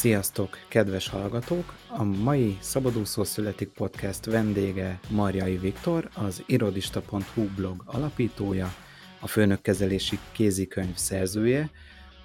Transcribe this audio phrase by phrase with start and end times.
[0.00, 1.74] Sziasztok, kedves hallgatók!
[1.88, 8.74] A mai Szabadúszó Születik Podcast vendége Marjai Viktor, az irodista.hu blog alapítója,
[9.20, 11.70] a főnökkezelési kézikönyv szerzője,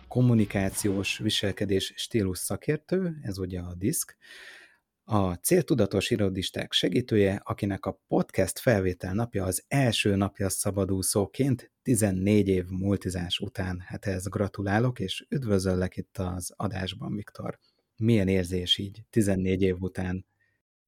[0.08, 4.18] kommunikációs viselkedés stílus szakértő, ez ugye a diszk,
[5.08, 12.66] a céltudatos irodisták segítője, akinek a podcast felvétel napja az első napja szabadúszóként 14 év
[12.70, 13.80] multizás után.
[13.86, 17.60] Hát ehhez gratulálok, és üdvözöllek itt az adásban, Viktor.
[17.98, 20.26] Milyen érzés így 14 év után?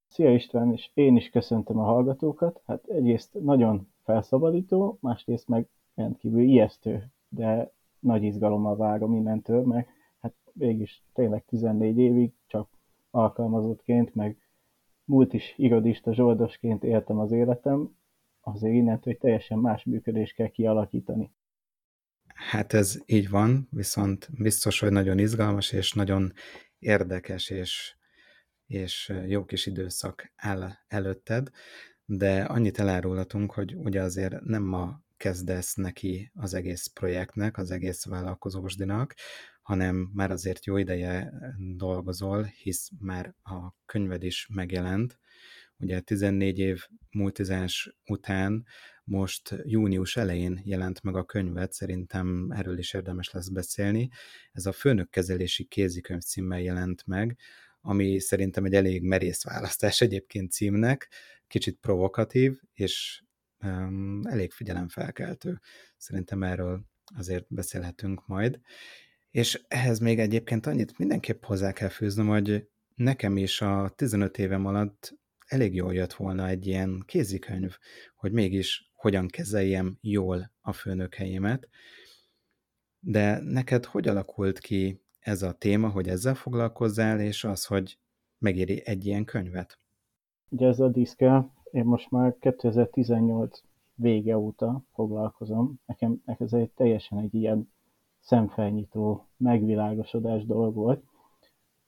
[0.07, 2.61] Szia István, és én is köszöntöm a hallgatókat.
[2.66, 9.88] Hát egyrészt nagyon felszabadító, másrészt meg rendkívül ijesztő, de nagy izgalommal várom innentől, mert
[10.21, 12.70] hát mégis tényleg 14 évig csak
[13.11, 14.38] alkalmazottként, meg
[15.03, 17.95] múlt is irodista zsoldosként éltem az életem,
[18.41, 21.31] azért innentől hogy teljesen más működést kell kialakítani.
[22.28, 26.33] Hát ez így van, viszont biztos, hogy nagyon izgalmas és nagyon
[26.80, 27.95] érdekes és,
[28.66, 31.50] és jó kis időszak áll előtted,
[32.06, 38.06] de annyit elárulhatunk, hogy ugye azért nem ma kezdesz neki az egész projektnek, az egész
[38.06, 39.16] vállalkozósdinak,
[39.61, 41.34] hanem már azért jó ideje
[41.75, 45.19] dolgozol, hisz már a könyved is megjelent.
[45.80, 48.66] Ugye 14 év multizás után
[49.03, 54.09] most június elején jelent meg a könyvet, szerintem erről is érdemes lesz beszélni.
[54.52, 57.38] Ez a főnökkezelési kézikönyv címmel jelent meg,
[57.81, 61.09] ami szerintem egy elég merész választás egyébként címnek,
[61.47, 63.23] kicsit provokatív, és
[63.64, 65.59] um, elég figyelemfelkeltő.
[65.97, 68.59] Szerintem erről azért beszélhetünk majd.
[69.31, 74.66] És ehhez még egyébként annyit mindenképp hozzá kell fűznöm, hogy nekem is a 15 évem
[74.66, 75.17] alatt
[75.48, 77.78] elég jól jött volna egy ilyen kézikönyv,
[78.16, 81.69] hogy mégis hogyan kezeljem jól a főnökhelyémet.
[83.00, 87.97] De neked hogy alakult ki ez a téma, hogy ezzel foglalkozzál, és az, hogy
[88.38, 89.80] megéri egy ilyen könyvet?
[90.50, 93.63] Ugye ez a diszke, én most már 2018
[93.96, 95.80] vége óta foglalkozom.
[95.86, 97.72] Nekem ez egy teljesen egy ilyen
[98.19, 101.03] szemfelnyitó megvilágosodás dolog volt.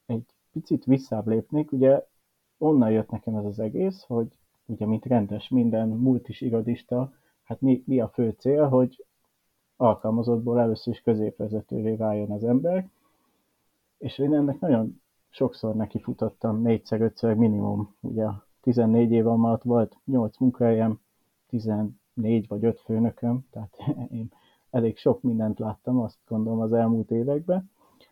[0.06, 2.08] Egy picit visszább ugye
[2.60, 4.28] onnan jött nekem ez az egész, hogy
[4.66, 9.06] ugye mint rendes minden multis irodista, hát mi, mi a fő cél, hogy
[9.78, 12.90] alkalmazottból először is középvezetővé váljon az ember,
[13.98, 18.28] és én ennek nagyon sokszor nekifutottam, négyszer, ötször minimum, ugye
[18.62, 21.00] 14 év alatt volt 8 munkahelyem,
[21.48, 23.78] 14 vagy 5 főnököm, tehát
[24.12, 24.32] én
[24.70, 27.70] elég sok mindent láttam, azt gondolom az elmúlt években,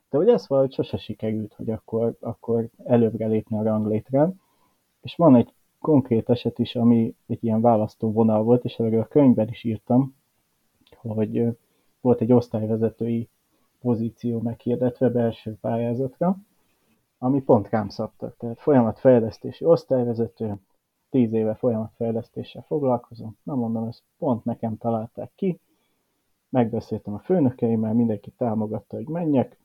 [0.10, 4.42] de hogy ez valahogy sose sikerült, hogy akkor, akkor előbbre lépni a ranglétrán.
[5.02, 9.08] És van egy konkrét eset is, ami egy ilyen választó vonal volt, és erről a
[9.08, 10.16] könyvben is írtam,
[10.96, 11.58] hogy
[12.02, 13.30] volt egy osztályvezetői
[13.80, 16.38] pozíció meghirdetve belső pályázatra,
[17.18, 18.38] ami pont rám szabtak.
[18.38, 20.56] Tehát folyamatfejlesztési osztályvezető,
[21.10, 23.38] tíz éve folyamatfejlesztéssel foglalkozom.
[23.44, 25.60] Na mondom, ezt pont nekem találták ki,
[26.50, 29.58] megbeszéltem a főnökeimmel, mindenki támogatta, hogy menjek,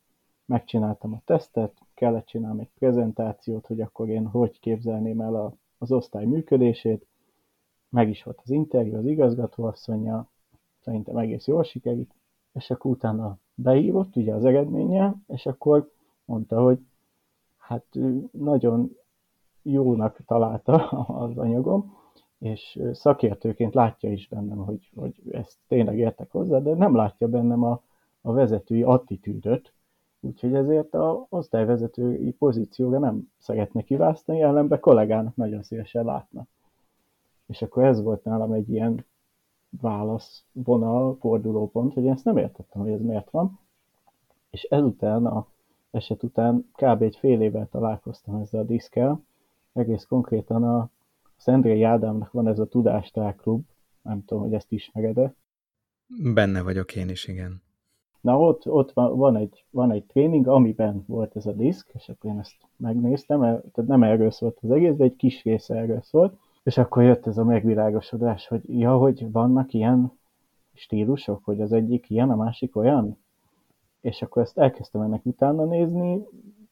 [0.45, 5.93] megcsináltam a tesztet, kellett csinálni egy prezentációt, hogy akkor én hogy képzelném el a, az
[5.93, 7.07] osztály működését,
[7.89, 10.29] meg is volt az interjú az igazgatóasszonya,
[10.81, 12.15] szerintem egész jól sikerült,
[12.53, 15.91] és akkor utána beívott ugye az eredménye, és akkor
[16.25, 16.79] mondta, hogy
[17.57, 17.87] hát
[18.31, 18.97] nagyon
[19.63, 20.89] jónak találta
[21.25, 21.97] az anyagom,
[22.39, 27.63] és szakértőként látja is bennem, hogy, hogy ezt tényleg értek hozzá, de nem látja bennem
[27.63, 27.83] a,
[28.21, 29.73] a vezetői attitűdöt,
[30.25, 36.47] úgyhogy ezért a osztályvezetői pozícióra nem szeretne kiválasztani, ellenben kollégának nagyon szívesen látna.
[37.47, 39.05] És akkor ez volt nálam egy ilyen
[39.81, 43.59] válaszvonal, fordulópont, hogy én ezt nem értettem, hogy ez miért van.
[44.51, 45.47] És ezután, a
[45.91, 47.03] eset után kb.
[47.03, 49.25] egy fél évvel találkoztam ezzel a diszkel,
[49.73, 50.91] egész konkrétan a
[51.37, 53.65] Szendrei Ádámnak van ez a Tudástár klub,
[54.03, 55.35] nem tudom, hogy ezt ismered-e.
[56.35, 57.63] Benne vagyok én is, igen.
[58.23, 62.09] Na ott, ott van, van, egy, van egy tréning, amiben volt ez a diszk, és
[62.09, 66.01] akkor én ezt megnéztem, tehát nem erről szólt az egész, de egy kis része erről
[66.01, 70.13] szólt, és akkor jött ez a megvilágosodás, hogy ja, hogy vannak ilyen
[70.75, 73.19] stílusok, hogy az egyik ilyen, a másik olyan,
[74.01, 76.27] és akkor ezt elkezdtem ennek utána nézni,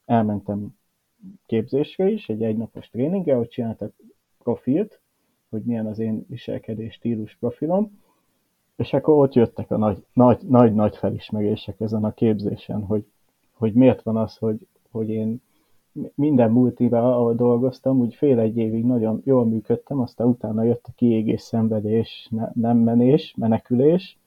[0.05, 0.75] elmentem
[1.45, 3.93] képzésre is, egy egynapos tréningre, hogy csináltak
[4.37, 5.01] profilt,
[5.49, 7.99] hogy milyen az én viselkedés stílus profilom,
[8.81, 13.05] és akkor ott jöttek a nagy, nagy, nagy, nagy felismerések ezen a képzésen, hogy,
[13.53, 15.41] hogy miért van az, hogy, hogy én
[16.15, 20.91] minden multivel, ahol dolgoztam, úgy fél egy évig nagyon jól működtem, aztán utána jött a
[20.95, 24.17] kiégés, szenvedés, ne, nem menés, menekülés,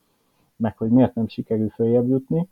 [0.57, 2.49] meg hogy miért nem sikerül följebb jutni,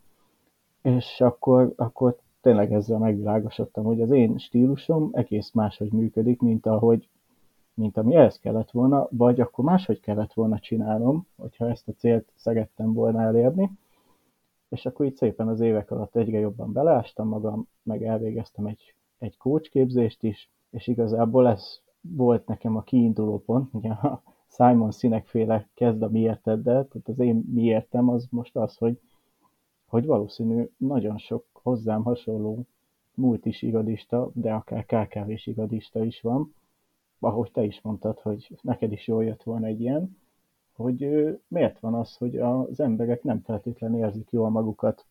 [0.81, 7.07] és akkor, akkor tényleg ezzel megvilágosodtam, hogy az én stílusom egész máshogy működik, mint ahogy
[7.73, 12.31] mint ami ehhez kellett volna, vagy akkor máshogy kellett volna csinálnom, hogyha ezt a célt
[12.35, 13.69] szerettem volna elérni.
[14.69, 19.37] És akkor így szépen az évek alatt egyre jobban beleástam magam, meg elvégeztem egy, egy
[19.37, 25.25] coach képzést is, és igazából ez volt nekem a kiinduló pont, ugye a Simon Sinek
[25.25, 28.99] féle kezd a miérteddel, tehát az én miértem az most az, hogy,
[29.87, 32.65] hogy valószínű nagyon sok hozzám hasonló
[33.13, 36.53] múlt is igadista, de akár KKV-s igadista is van,
[37.23, 40.17] ahogy te is mondtad, hogy neked is jól jött volna egy ilyen,
[40.75, 45.05] hogy miért van az, hogy az emberek nem feltétlenül érzik jól magukat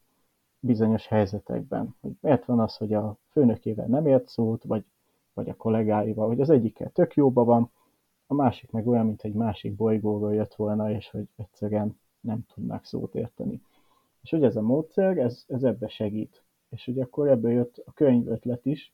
[0.61, 1.94] bizonyos helyzetekben.
[2.00, 4.85] Hogy miért van az, hogy a főnökével nem ért szót, vagy,
[5.35, 7.70] vagy a kollégáival, vagy az egyikkel tök jóban van,
[8.26, 12.85] a másik meg olyan, mint egy másik bolygóról jött volna, és hogy egyszerűen nem tudnak
[12.85, 13.62] szót érteni.
[14.23, 16.43] És hogy ez a módszer, ez, ez ebbe segít.
[16.69, 18.93] És hogy akkor ebből jött a könyv ötlet is,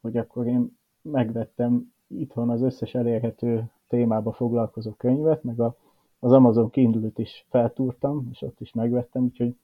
[0.00, 5.76] hogy akkor én megvettem itthon az összes elérhető témába foglalkozó könyvet, meg a,
[6.18, 9.56] az Amazon kindle is feltúrtam, és ott is megvettem, úgyhogy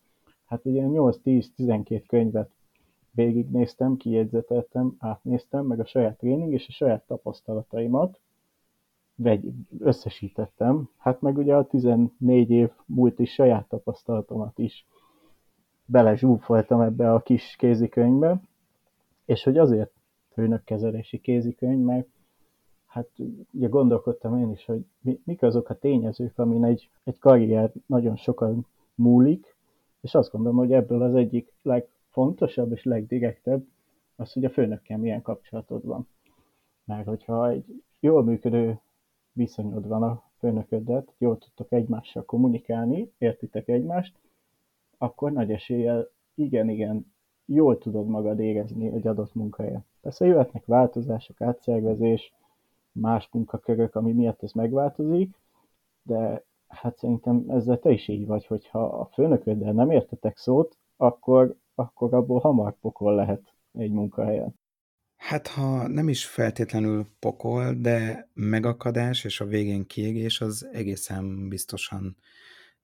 [0.44, 2.50] hát ugye 8-10-12 könyvet
[3.11, 8.19] végignéztem, kijegyzeteltem, átnéztem, meg a saját tréning és a saját tapasztalataimat
[9.15, 10.88] vegy, összesítettem.
[10.97, 14.87] Hát meg ugye a 14 év múlt is saját tapasztalatomat is
[15.85, 18.41] belezsúfoltam ebbe a kis kézikönyvbe,
[19.25, 19.93] és hogy azért
[20.33, 22.09] főnökkezelési kézikönyv, mert
[22.93, 23.09] hát
[23.53, 28.17] ugye gondolkodtam én is, hogy mi, mik azok a tényezők, amin egy, egy karrier nagyon
[28.17, 29.56] sokan múlik,
[30.00, 33.67] és azt gondolom, hogy ebből az egyik legfontosabb és legdirektebb
[34.17, 36.09] az, hogy a főnökkel milyen kapcsolatod van.
[36.85, 38.81] Mert hogyha egy jól működő
[39.33, 44.15] viszonyod van a főnököddel, jól tudtok egymással kommunikálni, értitek egymást,
[44.99, 47.12] akkor nagy eséllyel igen-igen
[47.45, 49.85] jól tudod magad érezni egy adott munkahelyen.
[50.00, 52.33] Persze jöhetnek változások, átszervezés,
[52.93, 55.35] más munkakörök, ami miatt ez megváltozik,
[56.03, 61.56] de hát szerintem ezzel te is így vagy, hogyha a főnököddel nem értetek szót, akkor,
[61.75, 64.61] akkor abból hamar pokol lehet egy munkahelyen.
[65.17, 72.17] Hát ha nem is feltétlenül pokol, de megakadás és a végén kiégés az egészen biztosan.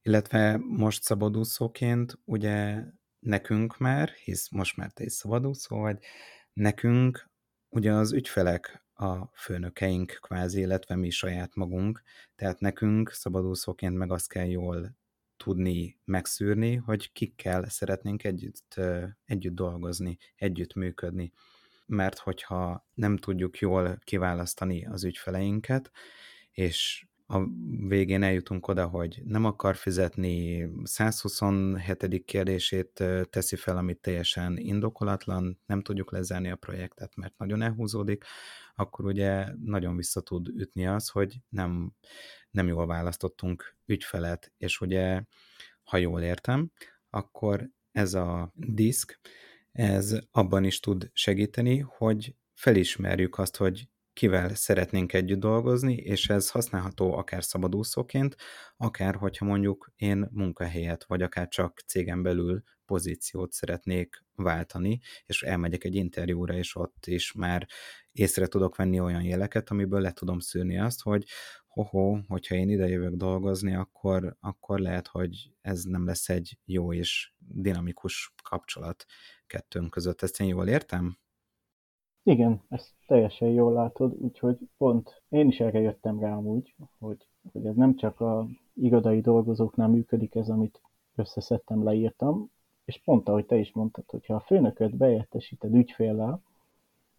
[0.02, 2.84] Illetve most szabadúszóként ugye
[3.18, 5.98] nekünk már, hisz most már te is szabadúszó vagy,
[6.52, 7.30] nekünk
[7.68, 12.02] ugye az ügyfelek a főnökeink kvázi, illetve mi saját magunk,
[12.36, 14.96] tehát nekünk szabadúszóként meg azt kell jól
[15.36, 18.80] tudni megszűrni, hogy kikkel szeretnénk együtt,
[19.24, 21.32] együtt dolgozni, együtt működni.
[21.86, 25.90] Mert hogyha nem tudjuk jól kiválasztani az ügyfeleinket,
[26.50, 27.46] és a
[27.88, 32.24] végén eljutunk oda, hogy nem akar fizetni, 127.
[32.24, 38.24] kérdését teszi fel, amit teljesen indokolatlan, nem tudjuk lezárni a projektet, mert nagyon elhúzódik,
[38.74, 41.92] akkor ugye nagyon vissza tud ütni az, hogy nem,
[42.50, 45.22] nem jól választottunk ügyfelet, és ugye,
[45.82, 46.70] ha jól értem,
[47.10, 49.20] akkor ez a diszk,
[49.72, 56.50] ez abban is tud segíteni, hogy felismerjük azt, hogy kivel szeretnénk együtt dolgozni, és ez
[56.50, 58.36] használható akár szabadúszóként,
[58.76, 65.84] akár hogyha mondjuk én munkahelyet, vagy akár csak cégen belül pozíciót szeretnék váltani, és elmegyek
[65.84, 67.66] egy interjúra, és ott is már
[68.12, 71.24] észre tudok venni olyan jeleket, amiből le tudom szűrni azt, hogy
[71.68, 76.92] hoho, hogyha én ide jövök dolgozni, akkor, akkor lehet, hogy ez nem lesz egy jó
[76.92, 79.04] és dinamikus kapcsolat
[79.46, 80.22] kettőnk között.
[80.22, 81.18] Ezt én jól értem?
[82.28, 87.66] Igen, ezt teljesen jól látod, úgyhogy pont én is erre jöttem rá úgy, hogy, hogy
[87.66, 90.80] ez nem csak a irodai dolgozóknál működik ez, amit
[91.14, 92.50] összeszedtem, leírtam,
[92.84, 96.42] és pont ahogy te is mondtad, hogyha a főnököt beértesíted ügyféllel,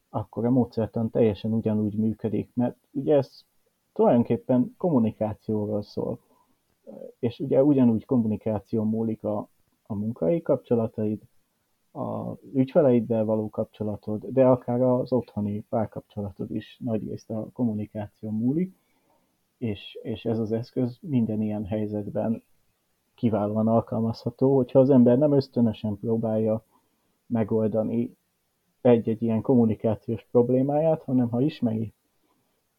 [0.10, 3.42] akkor a módszertan teljesen ugyanúgy működik, mert ugye ez
[3.94, 6.20] tulajdonképpen kommunikációról szól.
[7.20, 9.50] És ugye ugyanúgy kommunikáció múlik a,
[9.84, 11.22] a munkai kapcsolataid,
[11.92, 18.76] a ügyfeleiddel való kapcsolatod, de akár az otthoni párkapcsolatod is nagy részt a kommunikáció múlik,
[19.58, 22.44] és, és ez az eszköz minden ilyen helyzetben
[23.16, 26.66] kiválóan alkalmazható, hogyha az ember nem ösztönösen próbálja
[27.26, 28.18] megoldani
[28.82, 31.94] egy-egy ilyen kommunikációs problémáját, hanem ha ismeri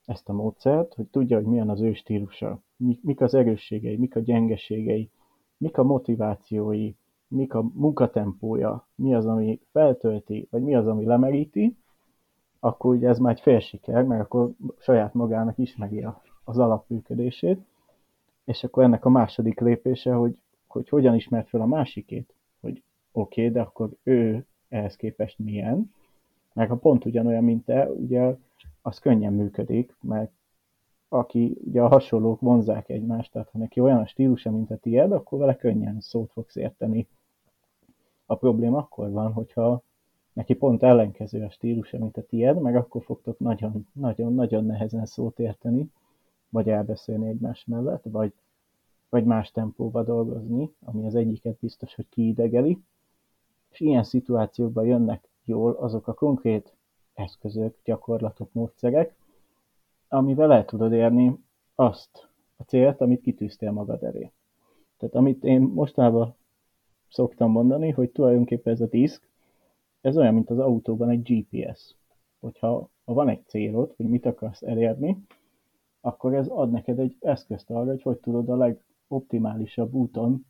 [0.04, 2.62] ezt a módszert, hogy tudja, hogy milyen az ő stílusa,
[3.00, 5.10] mik az erősségei, mik a gyengeségei,
[5.56, 6.94] mik a motivációi,
[7.30, 11.76] mik a munkatempója, mi az, ami feltölti, vagy mi az, ami lemeríti,
[12.60, 16.06] akkor ugye ez már egy fél siker, mert akkor saját magának ismeri
[16.44, 17.60] az alapműködését,
[18.44, 22.82] és akkor ennek a második lépése, hogy, hogy hogyan ismert fel a másikét, hogy
[23.12, 25.92] oké, okay, de akkor ő ehhez képest milyen,
[26.52, 28.36] meg ha pont ugyanolyan, mint te, ugye
[28.82, 30.32] az könnyen működik, mert
[31.08, 35.12] aki ugye a hasonlók vonzák egymást, tehát ha neki olyan a stílusa, mint a tiéd,
[35.12, 37.08] akkor vele könnyen szót fogsz érteni.
[38.30, 39.82] A probléma akkor van, hogyha
[40.32, 43.38] neki pont ellenkező a stílusa, mint a tiéd, meg akkor fogtok
[43.92, 45.90] nagyon-nagyon nehezen szót érteni,
[46.48, 48.32] vagy elbeszélni egymás mellett, vagy,
[49.08, 52.78] vagy más tempóba dolgozni, ami az egyiket biztos, hogy kiidegeli.
[53.70, 56.74] És ilyen szituációkban jönnek jól azok a konkrét
[57.14, 59.14] eszközök, gyakorlatok, módszerek,
[60.08, 61.44] amivel el tudod érni
[61.74, 64.32] azt a célt, amit kitűztél magad elé.
[64.96, 66.38] Tehát amit én mostanában
[67.10, 69.28] szoktam mondani, hogy tulajdonképpen ez a diszk,
[70.00, 71.94] ez olyan, mint az autóban egy GPS.
[72.40, 75.24] Hogyha ha van egy célod, hogy mit akarsz elérni,
[76.00, 80.46] akkor ez ad neked egy eszközt arra, hogy hogy tudod a legoptimálisabb úton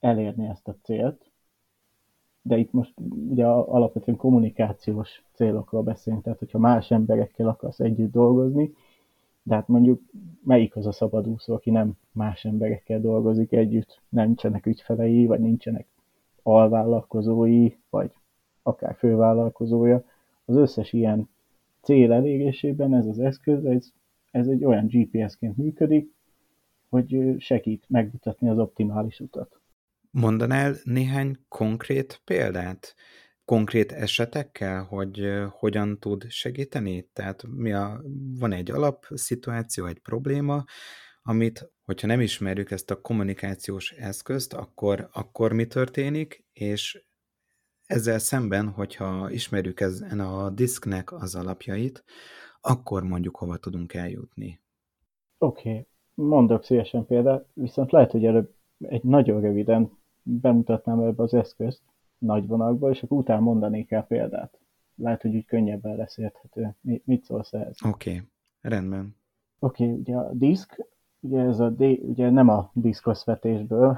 [0.00, 1.30] elérni ezt a célt.
[2.42, 2.92] De itt most
[3.28, 8.74] ugye alapvetően kommunikációs célokról beszélünk, tehát hogyha más emberekkel akarsz együtt dolgozni,
[9.46, 10.02] de hát mondjuk
[10.44, 15.86] melyik az a szabadúszó, aki nem más emberekkel dolgozik együtt, nincsenek ügyfelei, vagy nincsenek
[16.42, 18.10] alvállalkozói, vagy
[18.62, 20.04] akár fővállalkozója.
[20.44, 21.28] Az összes ilyen
[21.80, 23.92] cél elérésében ez az eszköz, ez,
[24.30, 26.12] ez egy olyan GPS-ként működik,
[26.88, 29.60] hogy segít megmutatni az optimális utat.
[30.10, 32.94] Mondanál néhány konkrét példát?
[33.44, 37.08] Konkrét esetekkel, hogy hogyan tud segíteni?
[37.12, 38.02] Tehát mi a,
[38.38, 40.64] van egy alapszituáció, egy probléma,
[41.22, 47.04] amit, hogyha nem ismerjük ezt a kommunikációs eszközt, akkor, akkor mi történik, és
[47.86, 52.04] ezzel szemben, hogyha ismerjük ezen a diszknek az alapjait,
[52.60, 54.62] akkor mondjuk hova tudunk eljutni.
[55.38, 55.86] Oké, okay.
[56.14, 61.82] mondok szívesen példát, viszont lehet, hogy előbb egy nagyon röviden bemutatnám ebbe az eszközt,
[62.24, 64.58] nagy vonalakba, és akkor utána mondanék el példát.
[64.96, 66.74] Lehet, hogy úgy könnyebben lesz érthető.
[67.04, 67.76] Mit szólsz ehhez?
[67.84, 68.22] Oké, okay.
[68.60, 69.16] rendben.
[69.58, 70.86] Oké, okay, ugye a diszk,
[71.20, 73.96] ugye ez a D, ugye nem a diszkoszvetésből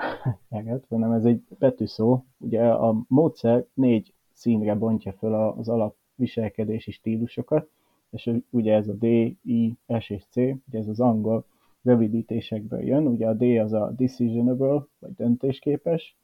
[0.89, 2.25] hanem ez egy betűszó.
[2.39, 7.69] Ugye a módszer négy színre bontja föl az alap viselkedési stílusokat,
[8.11, 9.05] és ugye ez a D,
[9.43, 11.45] I, S és C, ugye ez az angol
[11.83, 16.17] rövidítésekből jön, ugye a D az a decisionable, vagy döntésképes,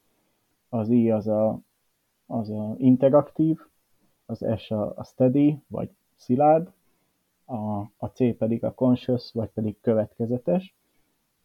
[0.69, 1.61] az I az a
[2.33, 3.59] az a interaktív,
[4.27, 6.73] az S a, a steady, vagy szilárd,
[7.45, 10.75] a, a C pedig a conscious, vagy pedig következetes.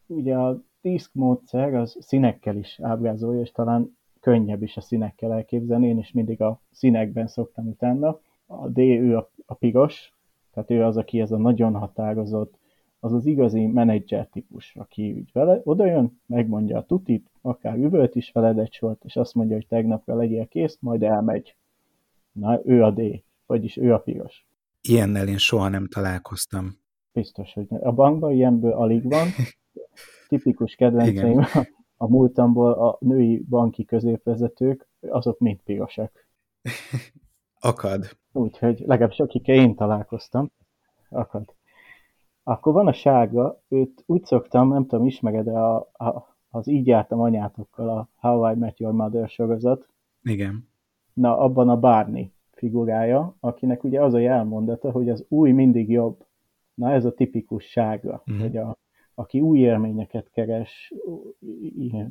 [0.06, 5.86] Ugye a disk módszer az színekkel is ábrázolja, és talán könnyebb is a színekkel elképzelni,
[5.88, 8.18] én is mindig a színekben szoktam utána.
[8.46, 10.12] A D ő a, a piros,
[10.52, 12.58] tehát ő az, aki ez a nagyon határozott,
[13.00, 18.30] az az igazi menedzser típus, aki úgy vele odajön, megmondja a tutit, akár üvölt is
[18.32, 21.56] veled egy sort, és azt mondja, hogy tegnapra legyél kész, majd elmegy.
[22.32, 24.46] Na, ő a D, vagyis ő a piros.
[24.80, 26.78] Ilyennel én soha nem találkoztam.
[27.12, 29.28] Biztos, hogy a bankban ilyenből alig van.
[30.28, 31.44] Tipikus kedvenceim
[31.96, 36.26] a múltamból a női banki középvezetők, azok mind pirosak.
[37.60, 38.16] Akad.
[38.32, 40.50] Úgyhogy legalábbis akikkel én találkoztam,
[41.08, 41.54] akad.
[42.42, 47.20] Akkor van a sárga, őt úgy szoktam, nem tudom, ismered-e a, a, az Így jártam
[47.20, 49.88] anyátokkal a How I Met Your Mother sorozat.
[50.22, 50.68] Igen.
[51.12, 56.26] Na, abban a Barney figurája, akinek ugye az a jelmondata, hogy az új mindig jobb.
[56.74, 58.38] Na, ez a tipikus sárga, mm.
[58.38, 58.76] hogy a,
[59.14, 60.94] aki új élményeket keres,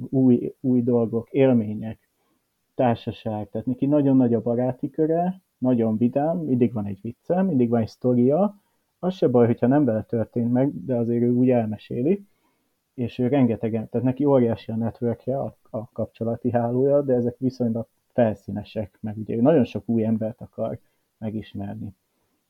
[0.10, 2.10] új, új dolgok, élmények,
[2.76, 7.70] társaság, tehát neki nagyon nagy a baráti köre, nagyon vidám, mindig van egy vicce, mindig
[7.70, 8.62] van egy sztoria,
[9.00, 12.26] az se baj, hogyha nem vele történt meg, de azért ő úgy elmeséli,
[12.98, 17.88] és ő rengetegen, tehát neki óriási a networkje, a, a kapcsolati hálója, de ezek viszonylag
[18.08, 20.80] felszínesek, meg ugye ő nagyon sok új embert akar
[21.18, 21.96] megismerni.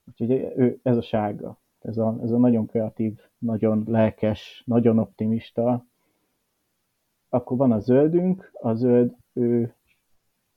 [0.07, 5.85] Úgyhogy ő, ez a sárga, ez a, ez a nagyon kreatív, nagyon lelkes, nagyon optimista.
[7.29, 9.73] Akkor van a zöldünk, a zöld, ő,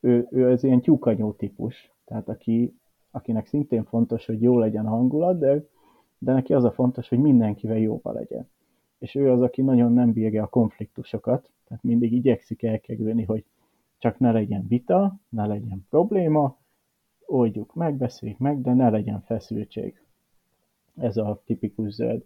[0.00, 2.74] ő, ő az ilyen tyúkanyó típus, tehát aki,
[3.10, 5.64] akinek szintén fontos, hogy jó legyen a hangulat, de
[6.22, 8.48] de neki az a fontos, hogy mindenkivel jóba legyen.
[9.00, 13.44] És ő az, aki nagyon nem bírja a konfliktusokat, tehát mindig igyekszik elkerülni, hogy
[13.98, 16.58] csak ne legyen vita, ne legyen probléma,
[17.26, 20.00] oldjuk meg, beszéljük meg, de ne legyen feszültség.
[20.96, 22.24] Ez a tipikus zöld.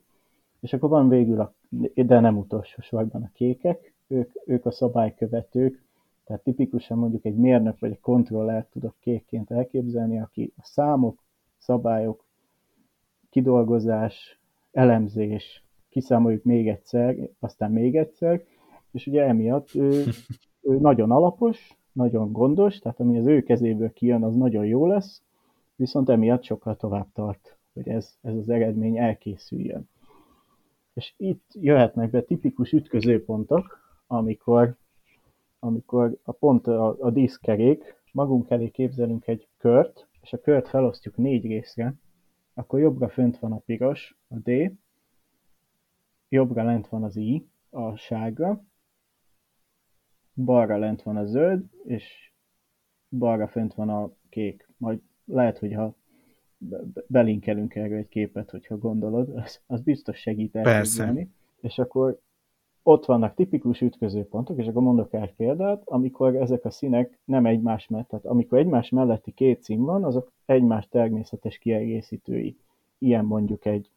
[0.61, 1.55] És akkor van végül, a,
[1.95, 5.85] de nem utolsó sorban a kékek, ők, ők a szabálykövetők,
[6.25, 11.25] tehát tipikusan mondjuk egy mérnök vagy egy kontroller tudok kékként elképzelni, aki a számok,
[11.59, 12.25] szabályok,
[13.31, 14.41] kidolgozás,
[14.73, 15.64] elemzés,
[15.95, 18.45] kiszámoljuk még egyszer, aztán még egyszer,
[18.91, 20.05] és ugye emiatt ő,
[20.71, 25.23] ő nagyon alapos, nagyon gondos, tehát ami az ő kezéből kijön, az nagyon jó lesz,
[25.77, 29.89] viszont emiatt sokkal tovább tart, hogy ez, ez az eredmény elkészüljön.
[30.95, 34.77] És itt jöhetnek be tipikus ütközőpontok, amikor,
[35.59, 41.17] amikor a pont a, a díszkerék, magunk elé képzelünk egy kört, és a kört felosztjuk
[41.17, 41.95] négy részre,
[42.55, 44.73] akkor jobbra fönt van a piros, a D,
[46.35, 48.65] jobbra lent van az I, a sárga,
[50.35, 52.33] balra lent van a zöld, és
[53.09, 54.69] balra fönt van a kék.
[54.77, 55.95] Majd lehet, hogy ha
[57.07, 61.31] belinkelünk erre egy képet, hogyha gondolod, az, az biztos segít elképzelni.
[61.61, 62.21] És akkor
[62.83, 67.89] ott vannak tipikus ütközőpontok, és akkor mondok egy példát, amikor ezek a színek nem egymás
[67.89, 72.57] mellett, tehát amikor egymás melletti két szín van, azok egymás természetes kiegészítői.
[72.99, 73.91] Ilyen mondjuk egy,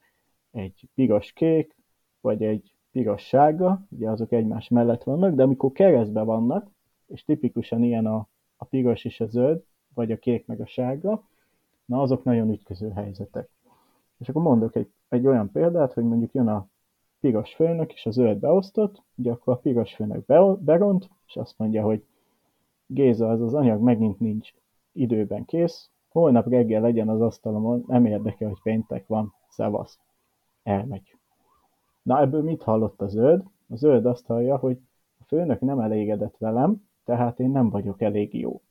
[0.52, 1.77] egy piros-kék,
[2.22, 6.70] vagy egy piros-sárga, ugye azok egymás mellett vannak, de amikor keresztbe vannak,
[7.08, 11.24] és tipikusan ilyen a, a piros és a zöld, vagy a kék meg a sárga,
[11.86, 13.50] na azok nagyon ütköző helyzetek.
[14.18, 16.68] És akkor mondok egy, egy olyan példát, hogy mondjuk jön a
[17.20, 21.58] piros főnök és a zöld beosztott, ugye akkor a piros főnök be, beront, és azt
[21.58, 22.06] mondja, hogy
[22.86, 24.54] Géza, az az anyag megint nincs
[24.92, 30.00] időben kész, holnap reggel legyen az asztalomon, nem érdekel, hogy péntek van, szevasz.
[30.64, 31.17] Elmegy.
[32.08, 33.44] Na ebből mit hallott a zöld?
[33.70, 34.78] A zöld azt hallja, hogy
[35.20, 38.62] a főnök nem elégedett velem, tehát én nem vagyok elég jó.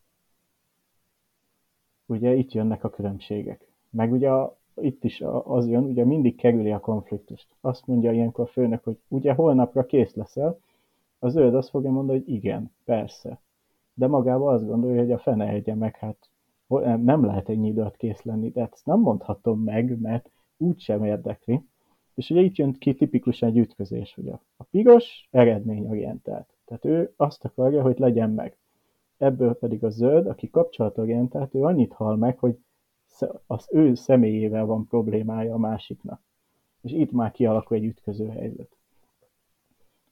[2.07, 3.69] Ugye itt jönnek a különbségek.
[3.90, 7.47] Meg ugye a, itt is az jön, ugye mindig kerüli a konfliktust.
[7.61, 10.59] Azt mondja ilyenkor a főnök, hogy ugye holnapra kész leszel,
[11.19, 13.40] a zöld azt fogja mondani, hogy igen, persze.
[13.95, 16.28] De magában azt gondolja, hogy a fene egye meg, hát
[17.02, 21.62] nem lehet ennyi időt kész lenni, de ezt nem mondhatom meg, mert úgysem érdekli.
[22.16, 26.48] És ugye itt jön ki tipikusan egy ütközés, hogy a, a piros eredményorientált.
[26.64, 28.57] Tehát ő azt akarja, hogy legyen meg.
[29.16, 32.59] Ebből pedig a zöld, aki kapcsolatorientált, ő annyit hall meg, hogy
[33.46, 36.20] az ő személyével van problémája a másiknak.
[36.81, 38.76] És itt már kialakul egy ütköző helyzet.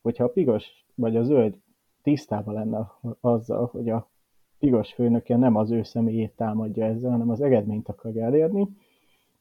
[0.03, 1.61] Hogyha a piros vagy a zöld
[2.03, 2.91] tisztában lenne
[3.21, 4.09] azzal, hogy a
[4.59, 8.69] piros főnöke nem az ő személyét támadja ezzel, hanem az eredményt akarja elérni,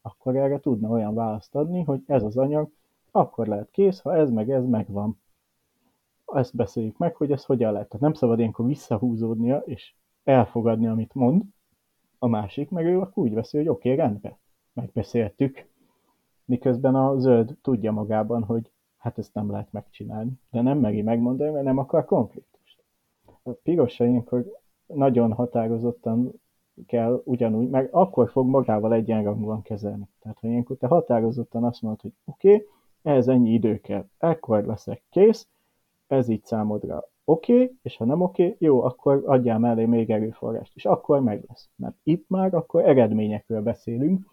[0.05, 2.69] akkor erre tudna olyan választ adni, hogy ez az anyag
[3.11, 5.21] akkor lehet kész, ha ez meg ez megvan.
[6.25, 7.87] Ezt beszéljük meg, hogy ez hogyan lehet.
[7.87, 11.43] Tehát nem szabad ilyenkor visszahúzódnia és elfogadni, amit mond
[12.19, 14.37] a másik, meg ő akkor úgy veszi, hogy oké, okay, rendben,
[14.73, 15.67] megbeszéltük.
[16.45, 21.51] Miközben a zöld tudja magában, hogy hát ezt nem lehet megcsinálni, de nem meri megmondani,
[21.51, 22.83] mert nem akar konfliktust.
[23.43, 24.45] A piros ilyenkor
[24.85, 26.41] nagyon határozottan
[26.87, 30.07] kell ugyanúgy, meg akkor fog magával egyenrangúan kezelni.
[30.21, 32.67] Tehát, ha ilyenkor te határozottan azt mondod, hogy oké, okay,
[33.03, 35.47] ehhez ennyi idő kell, ekkor leszek kész,
[36.07, 40.09] ez így számodra oké, okay, és ha nem oké, okay, jó, akkor adjál mellé még
[40.09, 41.69] erőforrást, és akkor meg lesz.
[41.75, 44.25] Mert itt már akkor eredményekről beszélünk,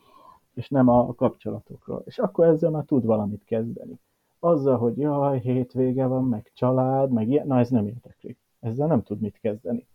[0.55, 2.03] és nem a kapcsolatokról.
[2.07, 3.99] És akkor ezzel már tud valamit kezdeni.
[4.39, 8.37] Azzal, hogy jaj, hétvége van, meg család, meg ilyen, na ez nem érdekli.
[8.61, 9.87] Ezzel nem tud mit kezdeni.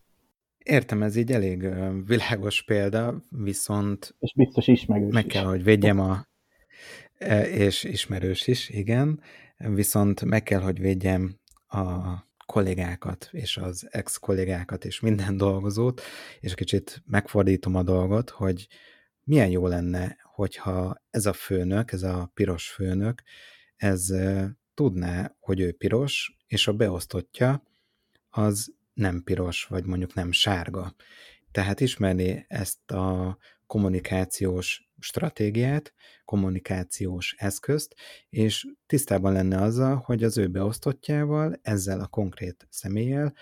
[0.65, 1.67] Értem, ez így elég
[2.05, 4.15] világos példa, viszont...
[4.19, 5.49] És biztos ismerős Meg kell, is.
[5.49, 6.27] hogy védjem a...
[7.17, 9.21] E, és ismerős is, igen.
[9.57, 12.13] Viszont meg kell, hogy védjem a
[12.45, 16.01] kollégákat, és az ex-kollégákat, és minden dolgozót,
[16.39, 18.67] és kicsit megfordítom a dolgot, hogy
[19.23, 23.21] milyen jó lenne, hogyha ez a főnök, ez a piros főnök,
[23.75, 24.13] ez
[24.73, 27.63] tudná, hogy ő piros, és a beosztottja
[28.29, 30.93] az nem piros, vagy mondjuk nem sárga.
[31.51, 35.93] Tehát ismerni ezt a kommunikációs stratégiát,
[36.25, 37.95] kommunikációs eszközt,
[38.29, 43.33] és tisztában lenne azzal, hogy az ő beosztottjával, ezzel a konkrét személlyel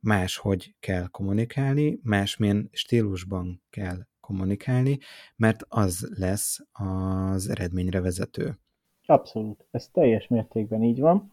[0.00, 4.98] máshogy kell kommunikálni, másmilyen stílusban kell kommunikálni,
[5.36, 8.58] mert az lesz az eredményre vezető.
[9.06, 11.32] Abszolút, ez teljes mértékben így van.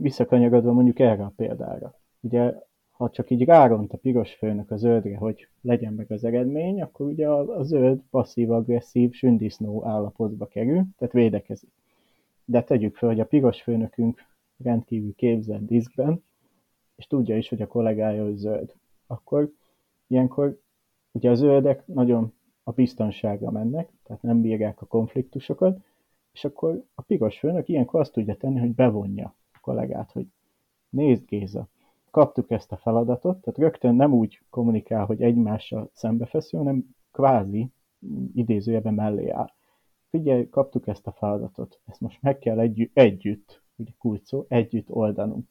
[0.00, 2.54] Visszakanyagodva mondjuk erre a példára ugye
[2.98, 7.06] ha csak így ráront a piros főnök a zöldre, hogy legyen meg az eredmény, akkor
[7.06, 11.70] ugye a, a zöld passzív-agresszív sündisznó állapotba kerül, tehát védekezik.
[12.44, 14.24] De tegyük fel, hogy a piros főnökünk
[14.62, 16.22] rendkívül képzett diszkben,
[16.96, 18.74] és tudja is, hogy a kollégája hogy zöld.
[19.06, 19.52] Akkor
[20.06, 20.60] ilyenkor
[21.12, 25.80] ugye a zöldek nagyon a biztonságra mennek, tehát nem bírják a konfliktusokat,
[26.32, 30.26] és akkor a piros főnök ilyenkor azt tudja tenni, hogy bevonja a kollégát, hogy
[30.88, 31.68] nézd Géza,
[32.18, 37.70] kaptuk ezt a feladatot, tehát rögtön nem úgy kommunikál, hogy egymással szembefeszül, hanem kvázi
[38.34, 39.52] idézőjeben mellé áll.
[40.08, 44.90] Figyelj, kaptuk ezt a feladatot, ezt most meg kell együtt, együtt ugye kulcs szó, együtt
[44.90, 45.46] oldanunk.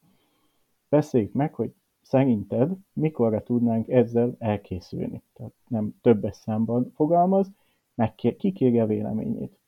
[0.89, 5.21] Beszéljük meg, hogy szerinted mikorra tudnánk ezzel elkészülni?
[5.33, 7.51] Tehát nem többes számban fogalmaz,
[7.95, 9.59] meg kikérje véleményét,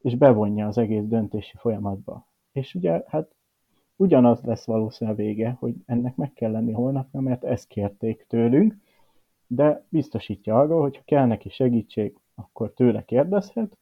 [0.00, 2.26] és bevonja az egész döntési folyamatba.
[2.52, 3.34] És ugye, hát
[3.98, 8.76] ugyanaz lesz valószínűleg vége, hogy ennek meg kell lenni holnapra, mert ezt kérték tőlünk,
[9.46, 13.76] de biztosítja arról, hogy ha kell neki segítség, akkor tőle kérdezhet,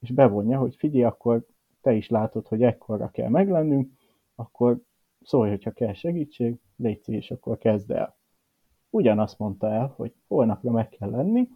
[0.00, 1.46] és bevonja, hogy figyelj, akkor
[1.80, 3.92] te is látod, hogy ekkorra kell meglennünk,
[4.34, 4.80] akkor
[5.22, 8.16] szólj, hogyha kell segítség, légy és akkor kezd el.
[8.90, 11.48] Ugyanazt mondta el, hogy holnapra meg kell lenni,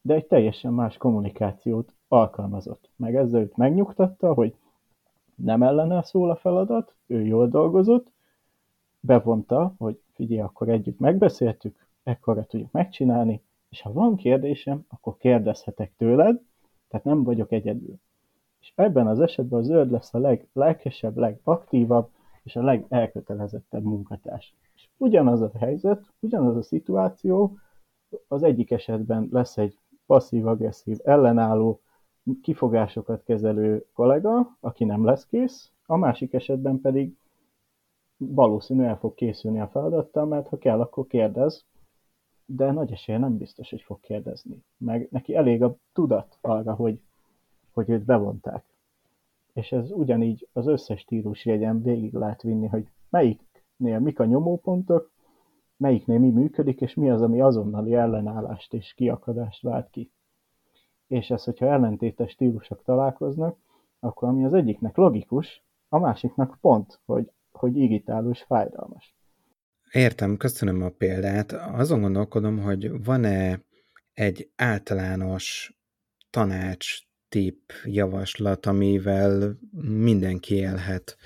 [0.00, 2.90] de egy teljesen más kommunikációt alkalmazott.
[2.96, 4.54] Meg ezzel őt megnyugtatta, hogy
[5.36, 8.12] nem ellene szól a feladat, ő jól dolgozott,
[9.00, 15.92] bevonta, hogy figyelj, akkor együtt megbeszéltük, ekkorra tudjuk megcsinálni, és ha van kérdésem, akkor kérdezhetek
[15.96, 16.40] tőled,
[16.88, 17.98] tehát nem vagyok egyedül.
[18.60, 22.08] És ebben az esetben a zöld lesz a leglelkesebb, legaktívabb
[22.42, 24.54] és a legelkötelezettebb munkatárs.
[24.74, 27.58] És ugyanaz a helyzet, ugyanaz a szituáció,
[28.28, 31.80] az egyik esetben lesz egy passzív-agresszív, ellenálló,
[32.42, 37.16] kifogásokat kezelő kollega, aki nem lesz kész, a másik esetben pedig
[38.16, 41.64] valószínű el fog készülni a feladattal, mert ha kell, akkor kérdez,
[42.46, 44.64] de nagy esélye nem biztos, hogy fog kérdezni.
[44.76, 47.00] Meg neki elég a tudat arra, hogy,
[47.72, 48.64] hogy őt bevonták.
[49.52, 55.10] És ez ugyanígy az összes stílus jegyen végig lehet vinni, hogy melyiknél mik a nyomópontok,
[55.76, 60.10] melyiknél mi működik, és mi az, ami azonnali ellenállást és kiakadást vált ki.
[61.06, 63.58] És ez, hogyha ellentétes stílusok találkoznak,
[64.00, 69.14] akkor ami az egyiknek logikus, a másiknak pont, hogy, hogy irritálós, fájdalmas.
[69.92, 71.52] Értem, köszönöm a példát.
[71.52, 73.60] Azon gondolkodom, hogy van-e
[74.12, 75.76] egy általános
[76.30, 81.16] tanács, tip, javaslat, amivel mindenki élhet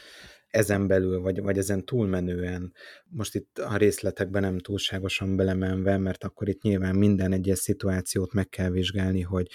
[0.58, 2.72] ezen belül, vagy, vagy ezen túlmenően.
[3.04, 8.48] Most itt a részletekben nem túlságosan belemenve, mert akkor itt nyilván minden egyes szituációt meg
[8.48, 9.46] kell vizsgálni, hogy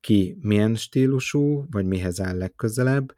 [0.00, 3.14] ki milyen stílusú, vagy mihez áll legközelebb,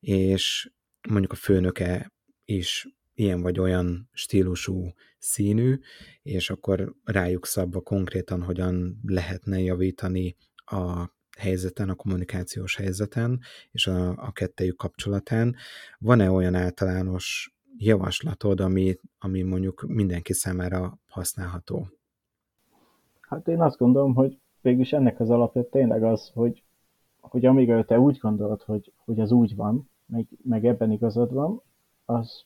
[0.00, 0.70] és
[1.08, 2.12] mondjuk a főnöke
[2.44, 5.78] is ilyen vagy olyan stílusú színű,
[6.22, 13.40] és akkor rájuk szabva konkrétan hogyan lehetne javítani a helyzeten, a kommunikációs helyzeten
[13.70, 15.54] és a, a kettejük kapcsolatán.
[15.98, 21.86] Van-e olyan általános javaslatod, ami, ami mondjuk mindenki számára használható?
[23.20, 26.62] Hát én azt gondolom, hogy végülis ennek az alapja tényleg az, hogy,
[27.20, 31.62] hogy amíg te úgy gondolod, hogy, hogy az úgy van, meg, meg ebben igazad van,
[32.04, 32.44] az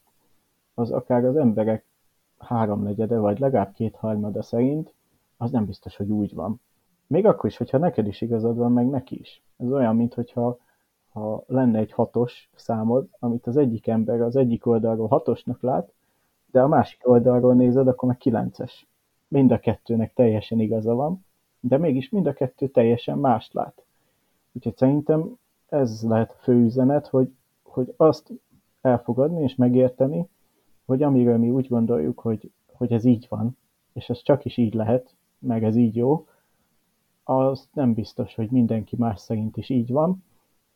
[0.79, 1.85] az akár az emberek
[2.38, 4.94] háromnegyede, vagy legalább kétharmada szerint,
[5.37, 6.61] az nem biztos, hogy úgy van.
[7.06, 9.42] Még akkor is, hogyha neked is igazad van, meg neki is.
[9.56, 10.58] Ez olyan, mint hogyha
[11.16, 15.92] ha lenne egy hatos számod, amit az egyik ember az egyik oldalról hatosnak lát,
[16.50, 18.86] de a másik oldalról nézed, akkor meg kilences.
[19.28, 21.24] Mind a kettőnek teljesen igaza van,
[21.60, 23.84] de mégis mind a kettő teljesen mást lát.
[24.52, 25.36] Úgyhogy szerintem
[25.68, 28.32] ez lehet a fő üzenet, hogy, hogy azt
[28.80, 30.28] elfogadni és megérteni,
[30.84, 33.56] hogy amiről mi úgy gondoljuk, hogy, hogy ez így van,
[33.92, 36.26] és ez csak is így lehet, meg ez így jó,
[37.28, 40.24] az nem biztos, hogy mindenki más szerint is így van,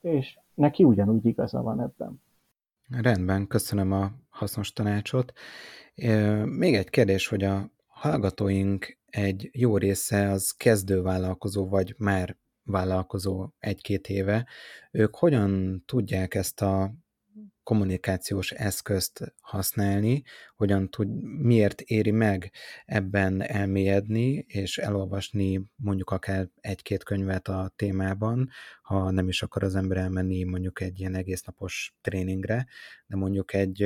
[0.00, 2.22] és neki ugyanúgy igaza van ebben.
[2.88, 5.32] Rendben, köszönöm a hasznos tanácsot.
[6.44, 14.08] Még egy kérdés, hogy a hallgatóink egy jó része az kezdővállalkozó, vagy már vállalkozó egy-két
[14.08, 14.46] éve.
[14.90, 16.92] Ők hogyan tudják ezt a
[17.70, 20.22] kommunikációs eszközt használni,
[20.56, 22.52] hogyan tud, miért éri meg
[22.84, 28.50] ebben elmélyedni, és elolvasni mondjuk akár egy-két könyvet a témában,
[28.82, 32.66] ha nem is akar az ember elmenni mondjuk egy ilyen egész napos tréningre,
[33.06, 33.82] de mondjuk egy,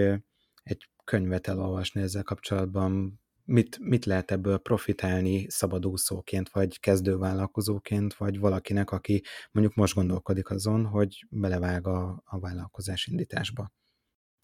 [0.62, 8.90] egy könyvet elolvasni ezzel kapcsolatban, mit, mit lehet ebből profitálni szabadúszóként, vagy kezdővállalkozóként, vagy valakinek,
[8.90, 13.70] aki mondjuk most gondolkodik azon, hogy belevág a, a vállalkozás indításba.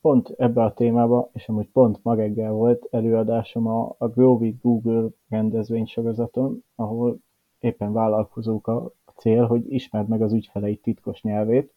[0.00, 5.08] Pont ebbe a témába, és amúgy pont ma reggel volt előadásom a, a Grow Google
[5.28, 7.18] rendezvénysorozaton, ahol
[7.58, 11.72] éppen vállalkozók a, cél, hogy ismerd meg az ügyfelei titkos nyelvét.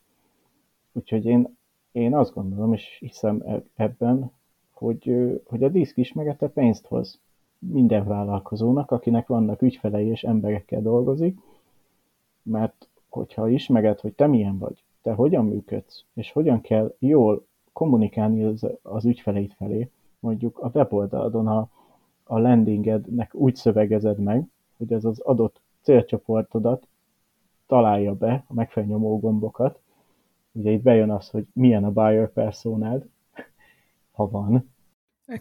[0.91, 1.57] Úgyhogy én,
[1.91, 4.31] én azt gondolom, és hiszem e, ebben,
[4.83, 7.19] hogy, hogy a diszk ismerete pénzt hoz
[7.59, 11.37] minden vállalkozónak, akinek vannak ügyfelei és emberekkel dolgozik,
[12.41, 18.43] mert hogyha ismered, hogy te milyen vagy, te hogyan működsz, és hogyan kell jól kommunikálni
[18.43, 21.69] az, az ügyfeleid felé, mondjuk a weboldaladon a,
[22.23, 26.87] a landingednek úgy szövegezed meg, hogy ez az adott célcsoportodat
[27.67, 29.79] találja be, a megfelelő nyomógombokat.
[30.51, 33.05] Ugye itt bejön az, hogy milyen a buyer personád,
[34.11, 34.72] ha van,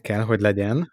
[0.00, 0.88] Kell, hogy legyen.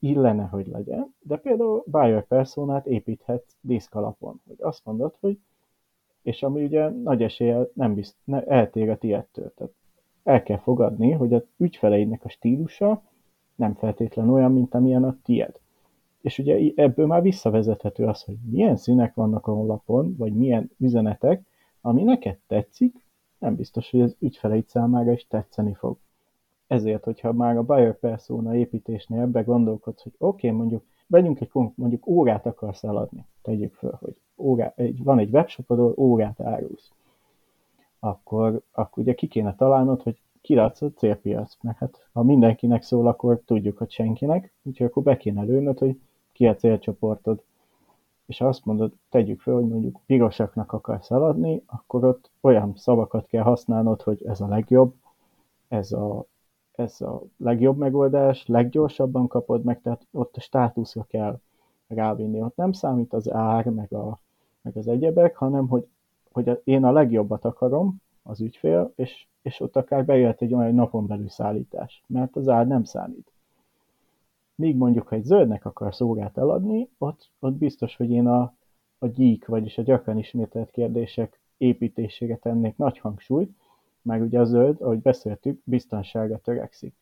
[0.00, 5.38] illene, hogy legyen, de például buyer personát építhet diszk alapon, hogy azt mondod, hogy
[6.22, 9.52] és ami ugye nagy eséllyel nem bizt, ne, eltér a tiettől.
[9.54, 9.72] Tehát
[10.22, 13.02] el kell fogadni, hogy az ügyfeleidnek a stílusa
[13.54, 15.60] nem feltétlen olyan, mint amilyen a tied.
[16.20, 21.46] És ugye ebből már visszavezethető az, hogy milyen színek vannak a honlapon, vagy milyen üzenetek,
[21.80, 22.94] ami neked tetszik,
[23.38, 25.98] nem biztos, hogy az ügyfeleid számára is tetszeni fog.
[26.66, 31.50] Ezért, hogyha már a buyer persona építésnél ebbe gondolkodsz, hogy oké, okay, mondjuk vegyünk egy
[31.74, 36.90] mondjuk órát akarsz eladni, tegyük föl, hogy órá, egy, van egy webshopod, órát árulsz.
[37.98, 43.06] Akkor, akkor ugye ki kéne találnod, hogy kiadsz a célpiac, mert hát ha mindenkinek szól,
[43.06, 46.00] akkor tudjuk, hogy senkinek, úgyhogy akkor be kéne lőnöd, hogy
[46.32, 47.42] ki a célcsoportod.
[48.26, 53.26] És ha azt mondod, tegyük fel, hogy mondjuk pirosaknak akarsz eladni, akkor ott olyan szavakat
[53.26, 54.94] kell használnod, hogy ez a legjobb,
[55.68, 56.26] ez a,
[56.76, 61.40] ez a legjobb megoldás, leggyorsabban kapod meg, tehát ott a státuszra kell
[61.86, 62.42] rávinni.
[62.42, 64.20] Ott nem számít az ár, meg, a,
[64.62, 65.86] meg az egyebek, hanem hogy,
[66.32, 71.06] hogy én a legjobbat akarom, az ügyfél, és, és ott akár bejöhet egy olyan napon
[71.06, 73.32] belül szállítás, mert az ár nem számít.
[74.54, 78.54] Míg mondjuk, ha egy zöldnek akarsz órát eladni, ott, ott biztos, hogy én a,
[78.98, 83.56] a gyík, vagyis a gyakran ismételt kérdések építésére tennék nagy hangsúlyt,
[84.04, 86.94] meg ugye a zöld, ahogy beszéltük, biztonságra törekszik.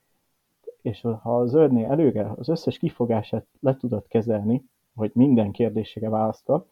[0.83, 6.67] És ha a zöldnél előre az összes kifogását le tudod kezelni, hogy minden kérdésére választva,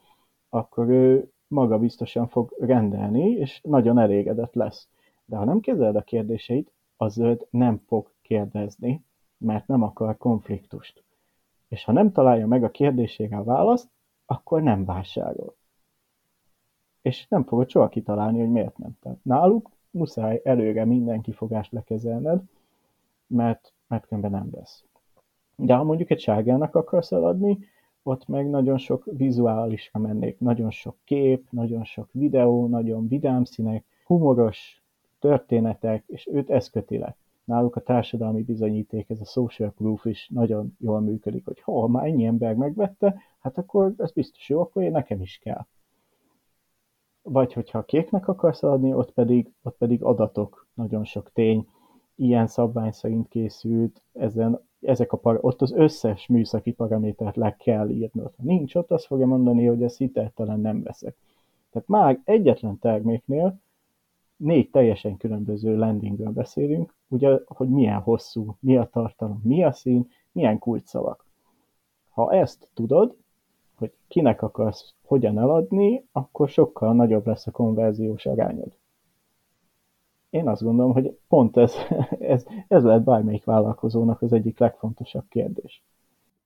[0.49, 4.88] akkor ő maga biztosan fog rendelni, és nagyon elégedett lesz.
[5.25, 9.05] De ha nem kezeled a kérdéseit, a zöld nem fog kérdezni,
[9.38, 11.05] mert nem akar konfliktust.
[11.69, 13.88] És ha nem találja meg a kérdésére a választ,
[14.27, 15.55] akkor nem vásárol.
[17.03, 18.99] És nem fogod soha kitalálni, hogy miért nem.
[19.01, 22.42] Tehát náluk muszáj előre minden kifogást lekezelned,
[23.26, 24.85] mert, mert különben nem lesz.
[25.57, 27.59] De ha mondjuk egy sárgának akarsz eladni,
[28.03, 33.85] ott meg nagyon sok vizuálisra mennék, nagyon sok kép, nagyon sok videó, nagyon vidám színek,
[34.05, 34.83] humoros
[35.18, 37.16] történetek, és őt ez köti le.
[37.44, 42.07] Náluk a társadalmi bizonyíték, ez a social proof is nagyon jól működik, hogy ha már
[42.07, 45.66] ennyi ember megvette, hát akkor ez biztos jó, akkor én nekem is kell.
[47.33, 51.69] Vagy hogyha kéknek akarsz adni, ott pedig, ott pedig adatok, nagyon sok tény,
[52.14, 57.88] ilyen szabvány szerint készült, ezen ezek a par- ott az összes műszaki paramétert le kell
[57.88, 58.33] írnod.
[58.37, 61.16] Ha nincs ott, azt fogja mondani, hogy ezt hiteltelen nem veszek.
[61.71, 63.61] Tehát már egyetlen terméknél
[64.37, 70.09] négy teljesen különböző landingről beszélünk, ugye, hogy milyen hosszú, mi a tartalom, mi a szín,
[70.33, 71.25] milyen kulcsszavak.
[72.09, 73.16] Ha ezt tudod,
[73.81, 78.79] hogy kinek akarsz hogyan eladni, akkor sokkal nagyobb lesz a konverziós arányod
[80.31, 81.75] én azt gondolom, hogy pont ez,
[82.35, 85.83] ez, ez lehet bármelyik vállalkozónak az egyik legfontosabb kérdés.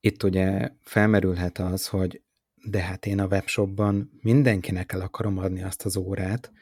[0.00, 2.22] Itt ugye felmerülhet az, hogy
[2.70, 6.52] de hát én a webshopban mindenkinek el akarom adni azt az órát,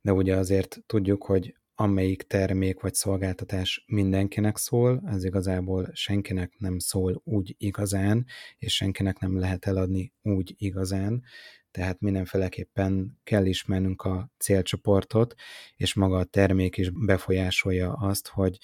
[0.00, 6.78] de ugye azért tudjuk, hogy amelyik termék vagy szolgáltatás mindenkinek szól, az igazából senkinek nem
[6.78, 8.26] szól úgy igazán,
[8.58, 11.22] és senkinek nem lehet eladni úgy igazán,
[11.70, 15.34] tehát mindenféleképpen kell ismernünk a célcsoportot,
[15.76, 18.58] és maga a termék is befolyásolja azt, hogy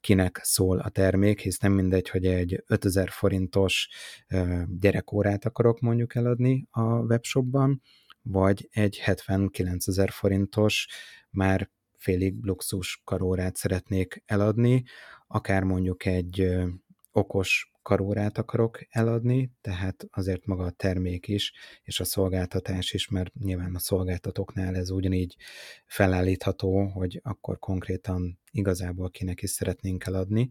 [0.00, 3.88] kinek szól a termék, hisz nem mindegy, hogy egy 5000 forintos
[4.80, 7.82] gyerekórát akarok mondjuk eladni a webshopban,
[8.22, 10.88] vagy egy 79 ezer forintos,
[11.30, 11.70] már
[12.00, 14.84] félig luxus karórát szeretnék eladni,
[15.26, 16.48] akár mondjuk egy
[17.12, 23.34] okos karórát akarok eladni, tehát azért maga a termék is, és a szolgáltatás is, mert
[23.34, 25.36] nyilván a szolgáltatóknál ez ugyanígy
[25.86, 30.50] felállítható, hogy akkor konkrétan igazából kinek is szeretnénk eladni.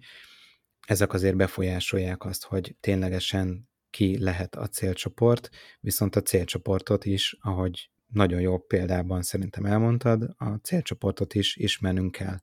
[0.87, 7.89] Ezek azért befolyásolják azt, hogy ténylegesen ki lehet a célcsoport, viszont a célcsoportot is, ahogy
[8.09, 12.37] nagyon jó példában szerintem elmondtad, a célcsoportot is ismernünk kell.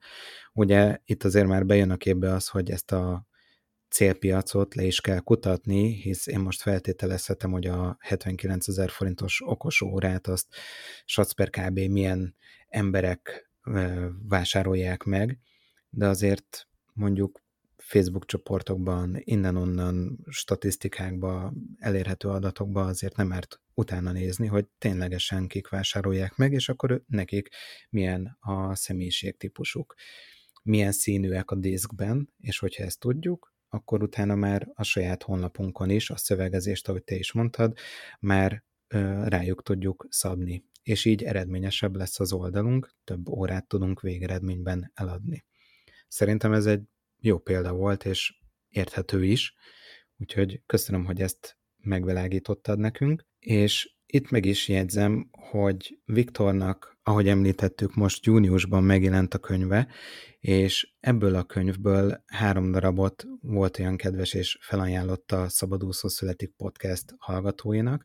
[0.53, 3.27] Ugye itt azért már bejön a képbe az, hogy ezt a
[3.89, 9.81] célpiacot le is kell kutatni, hisz én most feltételezhetem, hogy a 79 ezer forintos okos
[9.81, 10.47] órát azt
[11.05, 11.79] Sacper kb.
[11.79, 12.35] milyen
[12.69, 13.51] emberek
[14.29, 15.39] vásárolják meg,
[15.91, 17.41] de azért mondjuk
[17.87, 26.37] Facebook csoportokban, innen-onnan statisztikákban, elérhető adatokban azért nem árt utána nézni, hogy ténylegesen kik vásárolják
[26.37, 27.49] meg, és akkor nekik
[27.91, 29.95] milyen a személyiségtípusuk,
[30.63, 36.11] milyen színűek a diszkben, és hogyha ezt tudjuk, akkor utána már a saját honlapunkon is
[36.11, 37.77] a szövegezést, ahogy te is mondtad,
[38.21, 38.65] már
[39.25, 45.45] rájuk tudjuk szabni, és így eredményesebb lesz az oldalunk, több órát tudunk végeredményben eladni.
[46.09, 46.83] Szerintem ez egy
[47.27, 48.35] jó példa volt, és
[48.69, 49.55] érthető is,
[50.19, 57.95] Úgyhogy köszönöm, hogy ezt megvilágítottad nekünk, és itt meg is jegyzem, hogy Viktornak, ahogy említettük,
[57.95, 59.89] most júniusban megjelent a könyve,
[60.39, 67.15] és ebből a könyvből három darabot volt olyan kedves, és felajánlotta a Szabadúszó Születik podcast
[67.19, 68.05] hallgatóinak,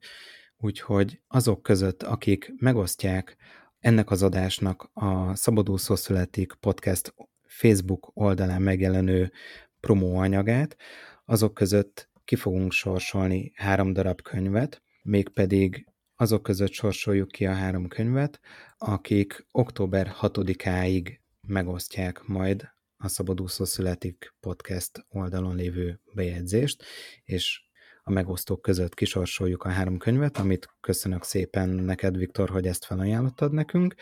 [0.58, 3.38] úgyhogy azok között, akik megosztják
[3.80, 7.14] ennek az adásnak a Szabadúszó Születik podcast
[7.52, 9.32] Facebook oldalán megjelenő
[9.80, 10.78] promóanyagát,
[11.26, 17.88] azok között ki fogunk sorsolni három darab könyvet, mégpedig azok között sorsoljuk ki a három
[17.88, 18.40] könyvet,
[18.78, 26.84] akik október 6-áig megosztják majd a Szabadúszó Születik podcast oldalon lévő bejegyzést,
[27.24, 27.62] és
[28.04, 33.54] a megosztók között kisorsoljuk a három könyvet, amit köszönök szépen neked, Viktor, hogy ezt felajánlottad
[33.54, 33.96] nekünk,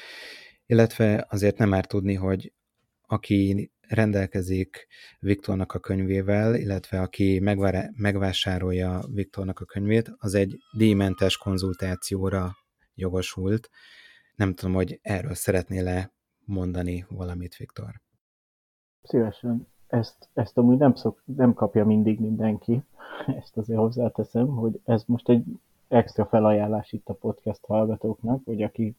[0.65, 2.53] illetve azért nem már tudni, hogy
[3.11, 4.87] aki rendelkezik
[5.19, 7.39] Viktornak a könyvével, illetve aki
[7.95, 12.51] megvásárolja Viktornak a könyvét, az egy díjmentes konzultációra
[12.93, 13.69] jogosult.
[14.35, 16.11] Nem tudom, hogy erről szeretnél-e
[16.45, 17.91] mondani valamit, Viktor?
[19.01, 19.67] Szívesen.
[19.87, 22.83] Ezt, ezt amúgy nem, szok, nem kapja mindig mindenki,
[23.39, 25.43] ezt azért hozzáteszem, hogy ez most egy
[25.87, 28.95] extra felajánlás itt a podcast hallgatóknak, hogy aki,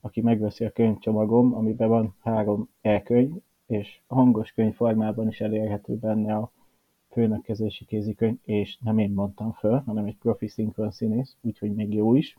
[0.00, 3.34] aki megveszi a könyvcsomagom, amiben van három elkönyv,
[3.66, 6.50] és hangos könyv formában is elérhető benne a
[7.10, 12.14] főnökkezési kézikönyv, és nem én mondtam föl, hanem egy profi szinkron színész, úgyhogy még jó
[12.14, 12.38] is.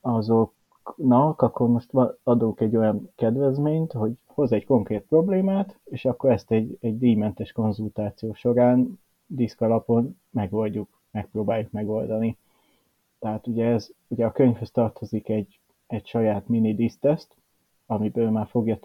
[0.00, 1.90] Azoknak akkor most
[2.22, 7.52] adok egy olyan kedvezményt, hogy hoz egy konkrét problémát, és akkor ezt egy, egy díjmentes
[7.52, 12.36] konzultáció során diszkalapon megoldjuk, megpróbáljuk megoldani.
[13.18, 15.60] Tehát ugye ez, ugye a könyvhöz tartozik egy,
[15.92, 17.36] egy saját mini diszteszt,
[17.86, 18.78] amiből már fogja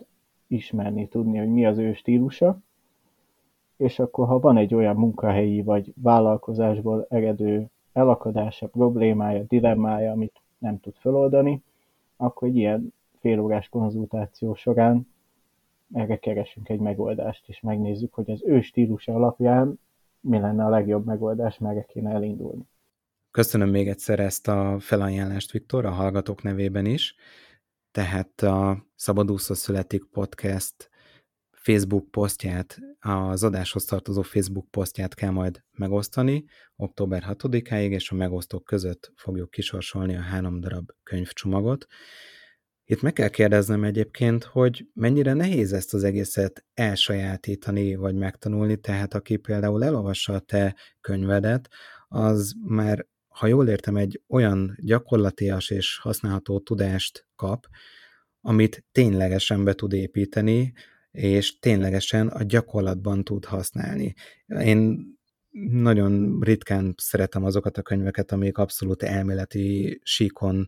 [0.47, 2.59] ismerni, tudni, hogy mi az ő stílusa,
[3.77, 10.79] és akkor ha van egy olyan munkahelyi vagy vállalkozásból eredő elakadása, problémája, dilemmája, amit nem
[10.79, 11.63] tud feloldani,
[12.17, 15.07] akkor egy ilyen félórás konzultáció során
[15.93, 19.79] erre keresünk egy megoldást, és megnézzük, hogy az ő stílusa alapján
[20.19, 22.65] mi lenne a legjobb megoldás, merre kéne elindulni.
[23.37, 27.15] Köszönöm még egyszer ezt a felajánlást, Viktor, a hallgatók nevében is.
[27.91, 30.89] Tehát a Szabadúszó Születik Podcast
[31.51, 36.45] Facebook posztját, az adáshoz tartozó Facebook posztját kell majd megosztani
[36.75, 41.85] október 6-áig, és a megosztók között fogjuk kisorsolni a három darab könyvcsomagot.
[42.85, 49.13] Itt meg kell kérdeznem egyébként, hogy mennyire nehéz ezt az egészet elsajátítani, vagy megtanulni, tehát
[49.13, 51.69] aki például elolvassa a te könyvedet,
[52.07, 53.05] az már,
[53.37, 57.65] ha jól értem, egy olyan gyakorlatias és használható tudást kap,
[58.41, 60.73] amit ténylegesen be tud építeni,
[61.11, 64.13] és ténylegesen a gyakorlatban tud használni.
[64.47, 65.05] Én
[65.71, 70.65] nagyon ritkán szeretem azokat a könyveket, amik abszolút elméleti síkon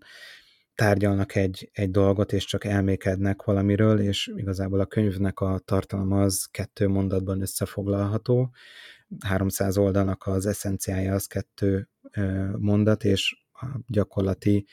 [0.75, 6.45] tárgyalnak egy, egy dolgot, és csak elmékednek valamiről, és igazából a könyvnek a tartalma az
[6.51, 8.51] kettő mondatban összefoglalható.
[9.25, 11.89] 300 oldalnak az eszenciája az kettő
[12.57, 14.65] mondat, és a gyakorlati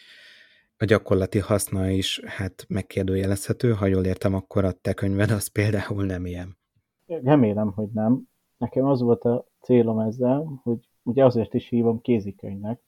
[0.79, 3.73] a gyakorlati haszna is hát megkérdőjelezhető.
[3.73, 6.57] Ha jól értem, akkor a te könyved az például nem ilyen.
[7.07, 8.29] Remélem, hogy nem.
[8.57, 12.81] Nekem az volt a célom ezzel, hogy ugye azért is hívom kézikönyvnek,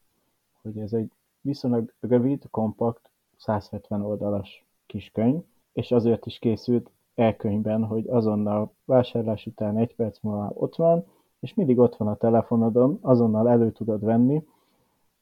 [0.63, 8.09] hogy ez egy viszonylag rövid, kompakt, 170 oldalas kiskönyv, és azért is készült elkönyvben, hogy
[8.09, 11.07] azonnal vásárlás után egy perc múlva ott van,
[11.41, 14.45] és mindig ott van a telefonodon, azonnal elő tudod venni,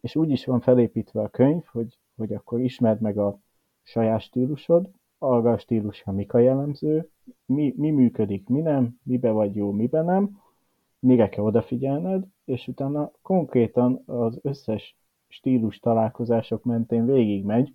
[0.00, 3.38] és úgy is van felépítve a könyv, hogy hogy akkor ismerd meg a
[3.83, 7.11] saját stílusod, arra a stílusra mik a jellemző,
[7.46, 10.40] mi, mi működik, mi nem, mibe vagy jó, mibe nem,
[10.98, 14.97] mire kell odafigyelned, és utána konkrétan az összes
[15.28, 17.74] stílus találkozások mentén végigmegy,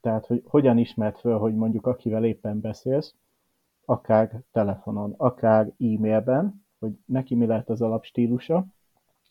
[0.00, 3.14] tehát, hogy hogyan ismert föl, hogy mondjuk akivel éppen beszélsz,
[3.84, 8.66] akár telefonon, akár e-mailben, hogy neki mi lehet az alapstílusa,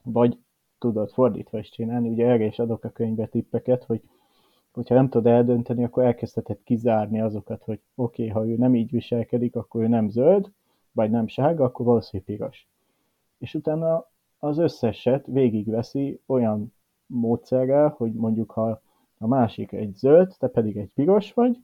[0.04, 0.38] vagy
[0.80, 4.02] tudod fordítva is csinálni, ugye erre is adok a könyvbe tippeket, hogy
[4.72, 8.92] hogyha nem tudod eldönteni, akkor elkezdheted kizárni azokat, hogy oké, okay, ha ő nem így
[8.92, 10.52] viselkedik, akkor ő nem zöld,
[10.92, 12.68] vagy nem sárga, akkor valószínűleg piros.
[13.38, 14.06] És utána
[14.40, 16.74] az összeset végigveszi olyan
[17.06, 18.82] módszerrel, hogy mondjuk ha
[19.18, 21.58] a másik egy zöld, te pedig egy piros vagy,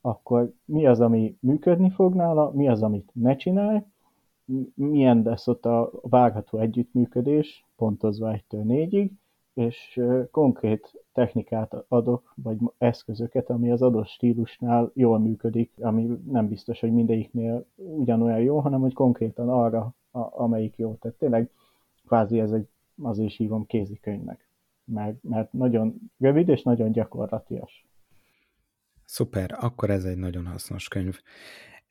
[0.00, 3.82] akkor mi az, ami működni fog nála, mi az, amit ne csinálj,
[4.74, 9.10] milyen lesz ott a várható együttműködés, pontozva 1-től 4-ig,
[9.54, 10.00] és
[10.30, 16.92] konkrét technikát adok, vagy eszközöket, ami az adott stílusnál jól működik, ami nem biztos, hogy
[16.92, 20.94] mindegyiknél ugyanolyan jó, hanem hogy konkrétan arra, a, amelyik jó.
[20.94, 21.50] Tehát tényleg
[22.06, 22.68] kvázi ez egy,
[23.02, 24.48] az is hívom kézikönyvnek,
[24.84, 27.86] mert, mert nagyon rövid és nagyon gyakorlatias.
[29.04, 31.20] Szuper, akkor ez egy nagyon hasznos könyv.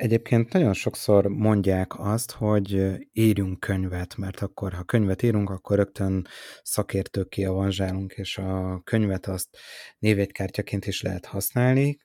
[0.02, 6.26] Egyébként nagyon sokszor mondják azt, hogy írjunk könyvet, mert akkor, ha könyvet írunk, akkor rögtön
[6.64, 9.58] szakértőké avanzsálunk, és a könyvet azt
[9.99, 11.97] névjegykártyaként is lehet használni,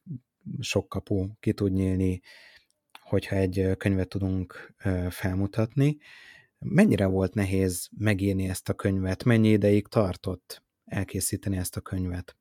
[0.61, 2.21] sok kapu ki tud nyílni,
[3.03, 4.75] hogyha egy könyvet tudunk
[5.09, 5.97] felmutatni.
[6.59, 9.25] Mennyire volt nehéz megírni ezt a könyvet?
[9.25, 12.37] Mennyi ideig tartott elkészíteni ezt a könyvet?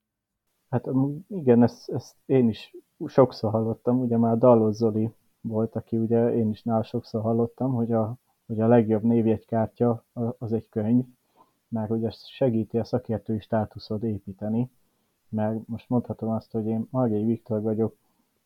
[0.68, 0.84] Hát
[1.28, 2.76] igen, ezt, ezt én is
[3.06, 5.10] sokszor hallottam, ugye már Dallos Zoli
[5.46, 8.16] volt, aki ugye én is nál sokszor hallottam, hogy a,
[8.46, 10.04] hogy a legjobb névjegykártya
[10.38, 11.04] az egy könyv,
[11.68, 14.70] mert hogy ez segíti a szakértői státuszod építeni,
[15.28, 17.96] mert most mondhatom azt, hogy én Margai Viktor vagyok,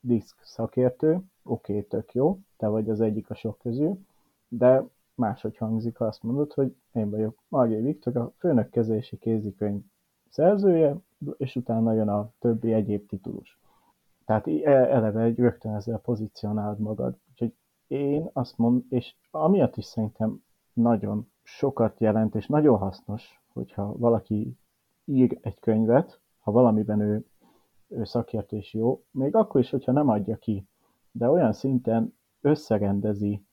[0.00, 3.98] diszk szakértő, oké, okay, tök jó, te vagy az egyik a sok közül,
[4.48, 4.84] de
[5.14, 9.82] máshogy hangzik, ha azt mondod, hogy én vagyok Margai Viktor, a főnökkezési kézikönyv
[10.28, 10.96] szerzője,
[11.36, 13.59] és utána jön a többi egyéb titulus.
[14.30, 17.16] Tehát e, eleve egy rögtön ezzel pozícionálod magad.
[17.30, 17.54] Úgyhogy
[17.86, 24.56] én azt mondom, és amiatt is szerintem nagyon sokat jelent, és nagyon hasznos, hogyha valaki
[25.04, 27.24] ír egy könyvet, ha valamiben ő,
[27.88, 30.66] ő szakértő jó, még akkor is, hogyha nem adja ki,
[31.10, 33.44] de olyan szinten összerendezi,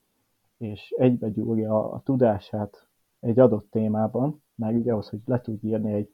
[0.58, 2.88] és egybegyúrja a tudását
[3.20, 6.12] egy adott témában, meg ugye ahhoz, hogy le tud írni egy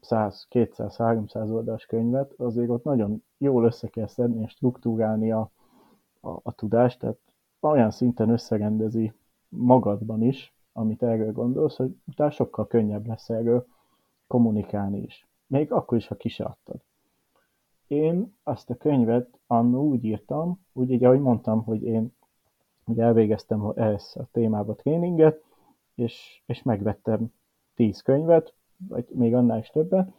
[0.00, 5.50] 100, 200, 300 oldalas könyvet, azért ott nagyon jól össze kell szedni és struktúrálni a,
[6.20, 7.18] a, a tudást, tehát
[7.60, 9.12] olyan szinten összerendezi
[9.48, 13.66] magadban is, amit erről gondolsz, hogy utána sokkal könnyebb lesz erről
[14.26, 15.26] kommunikálni is.
[15.46, 16.80] Még akkor is, ha ki se adtad.
[17.86, 22.14] Én azt a könyvet annó úgy írtam, úgy így, ahogy mondtam, hogy én
[22.86, 25.42] ugye elvégeztem ezt a témába tréninget,
[25.94, 27.32] és, és megvettem
[27.74, 28.54] tíz könyvet,
[28.88, 30.12] vagy még annál is többet.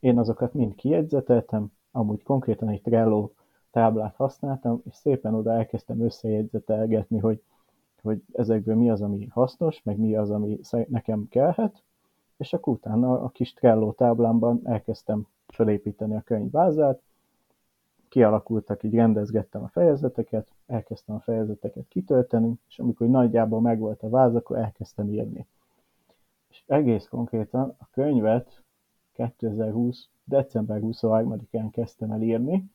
[0.00, 3.30] Én azokat mind kijegyzeteltem, amúgy konkrétan egy Trello
[3.70, 7.42] táblát használtam, és szépen oda elkezdtem összejegyzetelgetni, hogy,
[8.02, 11.82] hogy ezekből mi az, ami hasznos, meg mi az, ami nekem kellhet,
[12.36, 17.02] és akkor utána a kis Trello táblámban elkezdtem felépíteni a könyvvázát,
[18.08, 24.34] kialakultak, így rendezgettem a fejezeteket, elkezdtem a fejezeteket kitölteni, és amikor nagyjából megvolt a váz,
[24.34, 25.46] akkor elkezdtem írni
[26.66, 28.62] egész konkrétan a könyvet
[29.12, 30.08] 2020.
[30.24, 32.70] december 23-án kezdtem el írni,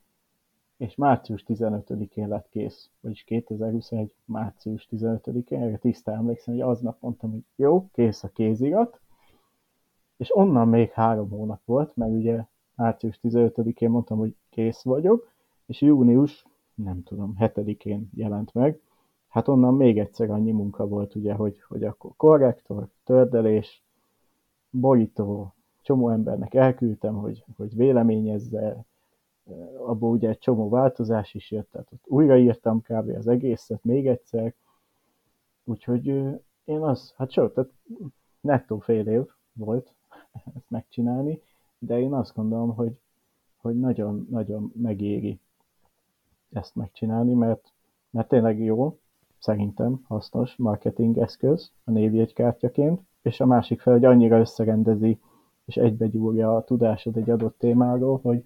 [0.76, 4.14] és március 15-én lett kész, vagyis 2021.
[4.24, 9.00] március 15-én, erre tisztán emlékszem, hogy aznap mondtam, hogy jó, kész a kézirat,
[10.16, 15.32] és onnan még három hónap volt, mert ugye március 15-én mondtam, hogy kész vagyok,
[15.66, 18.80] és június, nem tudom, 7-én jelent meg,
[19.30, 23.82] hát onnan még egyszer annyi munka volt, ugye, hogy, hogy akkor korrektor, tördelés,
[24.70, 28.84] borító, csomó embernek elküldtem, hogy, hogy véleményezze,
[29.76, 33.08] abból ugye egy csomó változás is jött, tehát ott újraírtam kb.
[33.08, 34.54] az egészet még egyszer,
[35.64, 36.06] úgyhogy
[36.64, 37.70] én az, hát sőt, tehát
[38.40, 39.22] nettó fél év
[39.52, 39.94] volt
[40.56, 41.40] ezt megcsinálni,
[41.78, 42.98] de én azt gondolom, hogy,
[43.56, 45.40] hogy nagyon-nagyon megéri
[46.52, 47.72] ezt megcsinálni, mert,
[48.10, 48.98] mert tényleg jó,
[49.40, 55.18] szerintem hasznos marketing eszköz a névjegykártyaként, és a másik fel, hogy annyira összerendezi
[55.64, 58.42] és egybegyúrja a tudásod egy adott témáról, hogy,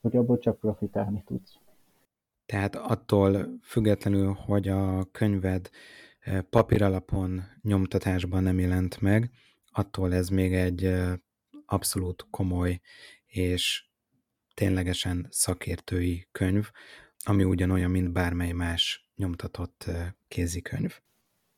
[0.00, 1.58] hogy abból csak profitálni tudsz.
[2.46, 5.70] Tehát attól függetlenül, hogy a könyved
[6.20, 9.30] eh, papíralapon nyomtatásban nem jelent meg,
[9.72, 11.12] attól ez még egy eh,
[11.66, 12.80] abszolút komoly
[13.26, 13.86] és
[14.54, 16.70] ténylegesen szakértői könyv,
[17.24, 19.84] ami ugyanolyan, mint bármely más nyomtatott
[20.28, 21.00] kézikönyv.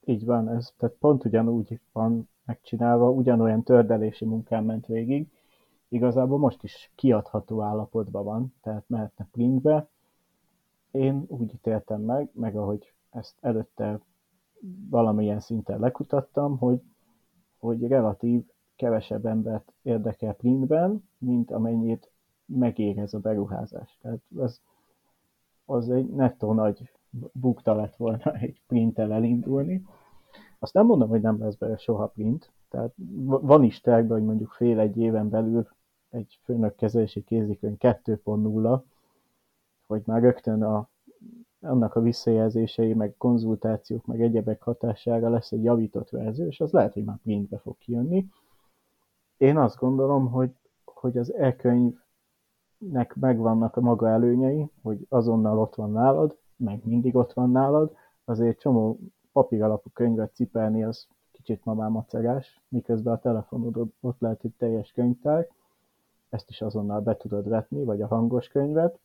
[0.05, 5.29] Így van, ez tehát pont ugyanúgy van megcsinálva, ugyanolyan tördelési munkán ment végig.
[5.89, 9.89] Igazából most is kiadható állapotban van, tehát mehetne printbe.
[10.91, 14.01] Én úgy ítéltem meg, meg ahogy ezt előtte
[14.91, 16.81] valamilyen szinten lekutattam, hogy,
[17.59, 18.45] hogy relatív
[18.77, 22.11] kevesebb embert érdekel printben, mint amennyit
[22.45, 23.99] megér ez a beruházás.
[24.01, 24.61] Tehát az,
[25.65, 26.91] az egy nettó nagy
[27.33, 29.83] bukta lett volna egy printtel elindulni.
[30.59, 32.93] Azt nem mondom, hogy nem lesz belőle soha print, tehát
[33.25, 35.69] van is terve, hogy mondjuk fél egy éven belül
[36.11, 38.81] egy főnök kezelési kézikönyv 2.0,
[39.87, 40.89] hogy már rögtön a,
[41.61, 46.93] annak a visszajelzései, meg konzultációk, meg egyebek hatására lesz egy javított verzió, és az lehet,
[46.93, 48.27] hogy már printbe fog kijönni.
[49.37, 50.51] Én azt gondolom, hogy,
[50.85, 57.33] hogy az e-könyvnek megvannak a maga előnyei, hogy azonnal ott van nálad, meg mindig ott
[57.33, 58.99] van nálad, azért csomó
[59.33, 64.55] papír alapú könyvet cipelni, az kicsit ma már macerás, miközben a telefonod ott lehet egy
[64.59, 65.49] teljes könyvtár,
[66.29, 68.99] ezt is azonnal be tudod vetni, vagy a hangos könyvet,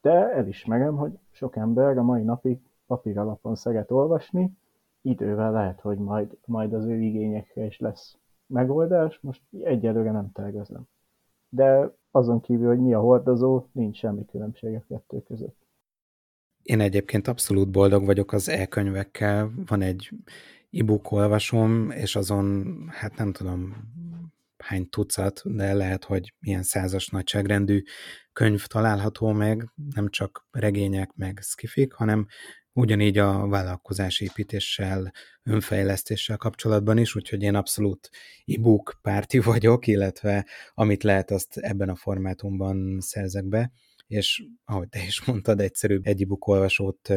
[0.00, 4.56] de elismerem, hogy sok ember a mai napig papír alapon szeret olvasni,
[5.02, 10.86] idővel lehet, hogy majd, majd az ő igényekre is lesz megoldás, most egyelőre nem tervezem.
[11.48, 15.63] De azon kívül, hogy mi a hordozó, nincs semmi különbség a kettő között.
[16.64, 19.52] Én egyébként abszolút boldog vagyok az e-könyvekkel.
[19.66, 20.10] Van egy
[20.70, 23.74] e-book olvasom, és azon, hát nem tudom,
[24.58, 27.82] hány tucat, de lehet, hogy ilyen százas nagyságrendű
[28.32, 32.26] könyv található meg, nem csak regények meg skifik, hanem
[32.72, 35.12] ugyanígy a vállalkozásépítéssel,
[35.42, 38.10] önfejlesztéssel kapcsolatban is, úgyhogy én abszolút
[38.46, 43.72] e-book párti vagyok, illetve amit lehet, azt ebben a formátumban szerzek be,
[44.06, 47.12] és ahogy te is mondtad, egyszerűbb egy e-book olvasót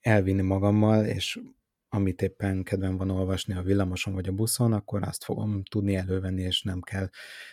[0.00, 1.40] elvinni magammal, és
[1.88, 6.42] amit éppen kedvem van olvasni a villamoson vagy a buszon, akkor azt fogom tudni elővenni,
[6.42, 7.08] és nem kell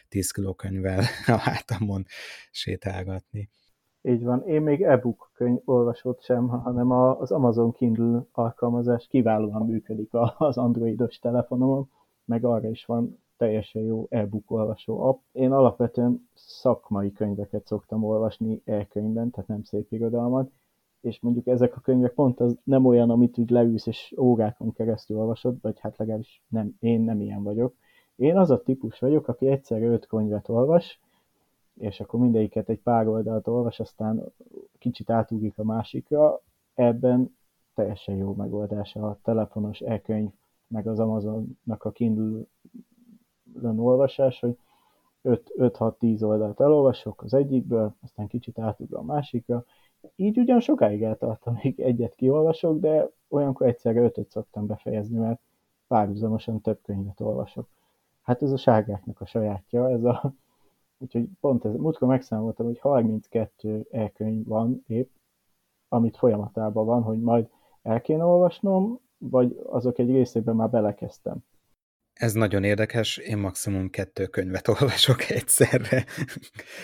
[0.09, 2.05] 10 kiló könyvvel a hátamon
[2.51, 3.49] sétálgatni.
[4.01, 4.47] Így van.
[4.47, 11.19] Én még e-book könyv olvasott sem, hanem az Amazon Kindle alkalmazás kiválóan működik az androidos
[11.19, 11.89] telefonomon,
[12.25, 15.21] meg arra is van teljesen jó e-book olvasó app.
[15.31, 20.51] Én alapvetően szakmai könyveket szoktam olvasni e-könyvben, tehát nem szép irodalmat,
[21.01, 25.17] és mondjuk ezek a könyvek pont az nem olyan, amit úgy leülsz és órákon keresztül
[25.17, 27.73] olvasod, vagy hát legalábbis nem, én nem ilyen vagyok.
[28.15, 30.99] Én az a típus vagyok, aki egyszerre öt könyvet olvas,
[31.73, 34.23] és akkor mindegyiket egy pár oldalt olvas, aztán
[34.79, 36.41] kicsit átugrik a másikra.
[36.73, 37.35] Ebben
[37.73, 40.29] teljesen jó megoldás a telefonos e-könyv,
[40.67, 42.43] meg az Amazonnak a Kindle
[43.77, 44.57] olvasás, hogy
[45.23, 49.65] 5-6-10 oldalt elolvasok az egyikből, aztán kicsit átugrom a másikra,
[50.15, 55.39] így ugyan sokáig eltart, amíg egyet kiolvasok, de olyankor egyszerre ötöt szoktam befejezni, mert
[55.87, 57.67] párhuzamosan több könyvet olvasok.
[58.21, 60.33] Hát ez a sárgáknak a sajátja, ez a...
[60.97, 65.09] Úgyhogy pont ez, múltkor megszámoltam, hogy 32 e-könyv van épp,
[65.87, 67.49] amit folyamatában van, hogy majd
[67.81, 71.43] el kéne olvasnom, vagy azok egy részében már belekezdtem.
[72.13, 76.05] Ez nagyon érdekes, én maximum kettő könyvet olvasok egyszerre,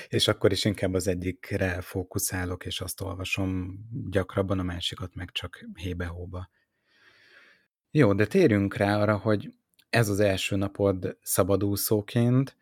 [0.08, 5.66] és akkor is inkább az egyikre fókuszálok, és azt olvasom gyakrabban, a másikat meg csak
[5.74, 6.50] hébe-hóba.
[7.92, 9.54] Jó, de térjünk rá arra, hogy
[9.90, 12.58] ez az első napod szabadúszóként,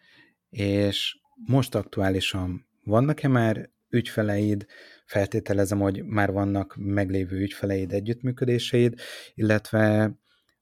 [0.49, 4.65] és most aktuálisan vannak-e már ügyfeleid,
[5.05, 8.99] feltételezem, hogy már vannak meglévő ügyfeleid, együttműködéseid,
[9.33, 10.15] illetve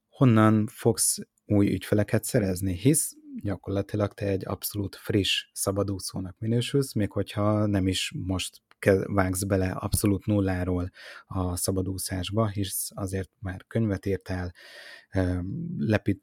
[0.08, 7.66] honnan fogsz új ügyfeleket szerezni, hisz gyakorlatilag te egy abszolút friss szabadúszónak minősülsz, még hogyha
[7.66, 8.62] nem is most
[9.06, 10.90] vágsz bele abszolút nulláról
[11.26, 14.52] a szabadúszásba, hisz azért már könyvet írtál,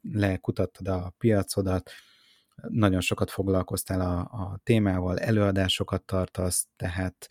[0.02, 1.90] lekutattad a piacodat,
[2.68, 7.28] nagyon sokat foglalkoztál a, a témával, előadásokat tartasz, tehát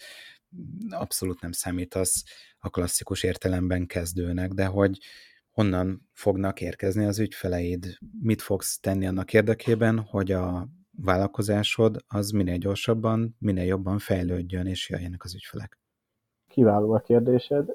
[0.90, 2.24] abszolút nem számítasz
[2.60, 4.98] a klasszikus értelemben kezdőnek, de hogy
[5.52, 10.68] honnan fognak érkezni az ügyfeleid, mit fogsz tenni annak érdekében, hogy a
[11.04, 15.80] vállalkozásod az minél gyorsabban, minél jobban fejlődjön, és jöjjenek az ügyfelek.
[16.48, 17.70] Kiváló a kérdésed.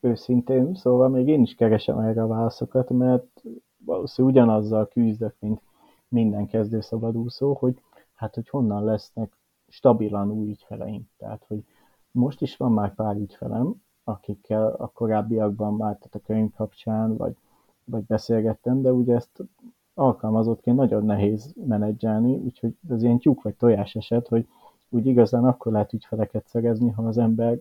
[0.00, 3.42] Őszintén, szóval még én is keresem erre a válaszokat, mert
[3.84, 5.60] valószínűleg ugyanazzal küzdök, mint
[6.08, 7.80] minden kezdő szabadúszó, hogy
[8.14, 9.32] hát, hogy honnan lesznek
[9.68, 11.08] stabilan új ügyfeleim.
[11.16, 11.64] Tehát, hogy
[12.10, 13.74] most is van már pár ügyfelem,
[14.08, 17.36] akikkel a korábbiakban már, tehát a könyv kapcsán, vagy,
[17.84, 19.42] vagy beszélgettem, de ugye ezt
[19.94, 24.48] alkalmazottként nagyon nehéz menedzselni, úgyhogy ez ilyen tyúk vagy tojás eset, hogy
[24.88, 27.58] úgy igazán akkor lehet ügyfeleket szerezni, ha az ember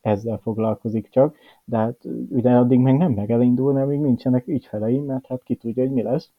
[0.00, 5.26] ezzel foglalkozik csak, de hát ugye addig meg nem meg elindulni, amíg nincsenek ügyfelei, mert
[5.26, 6.32] hát ki tudja, hogy mi lesz.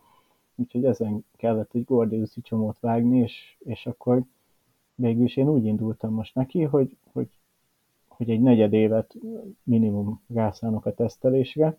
[0.56, 4.24] Úgyhogy ezen kellett egy gordiuszi csomót vágni, és, és akkor
[4.96, 7.30] végül én úgy indultam most neki, hogy, hogy
[8.16, 9.16] hogy egy negyed évet
[9.64, 11.78] minimum rászánok a tesztelésre,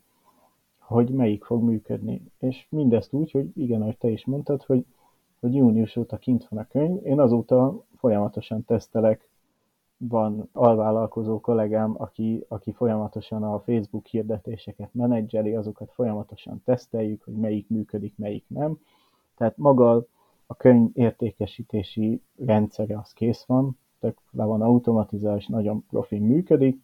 [0.79, 2.23] hogy melyik fog működni.
[2.39, 4.85] És mindezt úgy, hogy igen, ahogy te is mondtad, hogy,
[5.41, 9.29] hogy június óta kint van a könyv, én azóta folyamatosan tesztelek,
[9.97, 17.69] van alvállalkozó kollégám, aki, aki folyamatosan a Facebook hirdetéseket menedzseli, azokat folyamatosan teszteljük, hogy melyik
[17.69, 18.79] működik, melyik nem.
[19.37, 20.07] Tehát maga
[20.47, 26.81] a könyv értékesítési rendszere az kész van, tök le van automatizálva, és nagyon profi működik.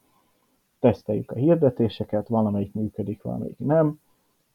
[0.79, 4.01] Teszteljük a hirdetéseket, valamelyik működik, valamelyik nem.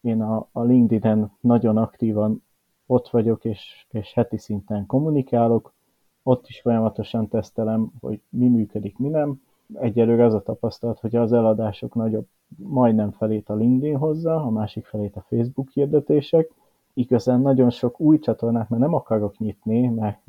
[0.01, 2.43] Én a, a LinkedIn-en nagyon aktívan
[2.85, 5.73] ott vagyok, és, és heti szinten kommunikálok.
[6.23, 9.41] Ott is folyamatosan tesztelem, hogy mi működik, mi nem.
[9.73, 14.85] egyelőre az a tapasztalat, hogy az eladások nagyobb, majdnem felét a LinkedIn hozza, a másik
[14.85, 16.51] felét a Facebook hirdetések.
[16.93, 20.19] Igazán nagyon sok új csatornát, mert nem akarok nyitni, mert,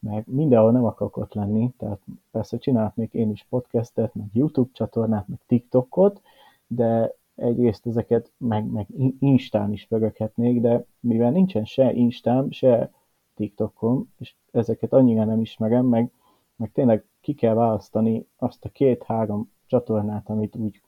[0.00, 5.28] mert mindenhol nem akarok ott lenni, tehát persze csinálhatnék én is podcastet, meg YouTube csatornát,
[5.28, 6.22] meg TikTokot,
[6.66, 8.86] de egyrészt ezeket meg, meg
[9.18, 12.90] Instán is pöröghetnék, de mivel nincsen se Instám, se
[13.34, 16.10] TikTokon, és ezeket annyira nem ismerem, meg,
[16.56, 20.80] meg tényleg ki kell választani azt a két-három csatornát, amit úgy,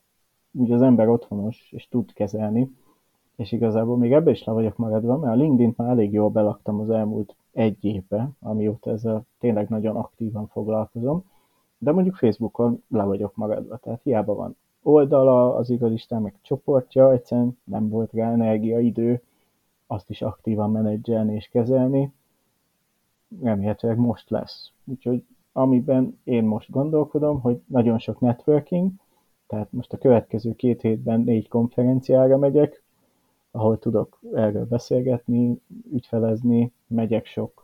[0.51, 2.75] úgy az ember otthonos és tud kezelni,
[3.35, 6.79] és igazából még ebbe is le vagyok maradva, mert a LinkedIn már elég jól belaktam
[6.79, 11.23] az elmúlt egy évbe, amióta ezzel tényleg nagyon aktívan foglalkozom,
[11.77, 17.57] de mondjuk Facebookon le vagyok maradva, tehát hiába van oldala az igazisten, meg csoportja, egyszerűen
[17.63, 19.21] nem volt rá energia, idő
[19.87, 22.13] azt is aktívan menedzselni és kezelni.
[23.41, 24.71] Remélhetőleg most lesz.
[24.85, 28.91] Úgyhogy amiben én most gondolkodom, hogy nagyon sok networking,
[29.47, 32.82] tehát most a következő két hétben négy konferenciára megyek,
[33.55, 37.63] ahol tudok erről beszélgetni, ügyfelezni, megyek sok,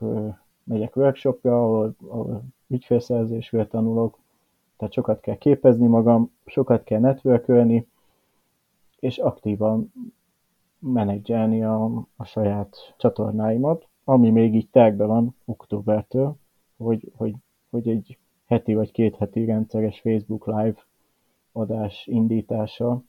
[0.64, 4.20] megyek workshopra, ahol, ahol ügyfélszerzésről tanulok,
[4.78, 7.88] tehát sokat kell képezni magam, sokat kell networkölni,
[9.00, 9.94] és aktívan
[10.80, 11.84] menedzselni a,
[12.16, 16.36] a saját csatornáimat, ami még így tervben van októbertől,
[16.78, 17.36] hogy, hogy,
[17.70, 20.86] hogy egy heti vagy két heti rendszeres Facebook Live
[21.52, 23.02] adás indítása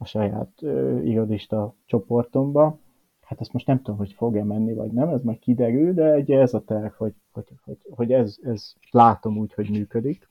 [0.00, 2.78] a saját uh, irodista csoportomba.
[3.20, 6.30] Hát ezt most nem tudom, hogy fog-e menni, vagy nem, ez majd kiderül, de egy
[6.30, 10.28] ez a terv, hogy, hogy, hogy, hogy ez, ez látom úgy, hogy működik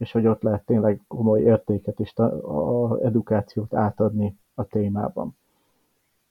[0.00, 5.36] és hogy ott lehet tényleg komoly értéket és a edukációt átadni a témában.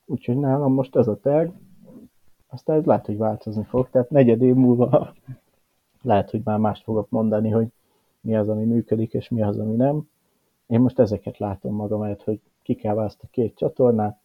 [0.06, 1.50] Úgyhogy nálam most ez a terv,
[2.48, 5.14] aztán ez lehet, hogy változni fog, tehát negyed év múlva
[6.02, 7.68] lehet, hogy már mást fogok mondani, hogy
[8.20, 10.08] mi az, ami működik, és mi az, ami nem.
[10.66, 12.40] Én most ezeket látom magam mert hogy
[12.70, 14.20] ki kell választani két csatornát,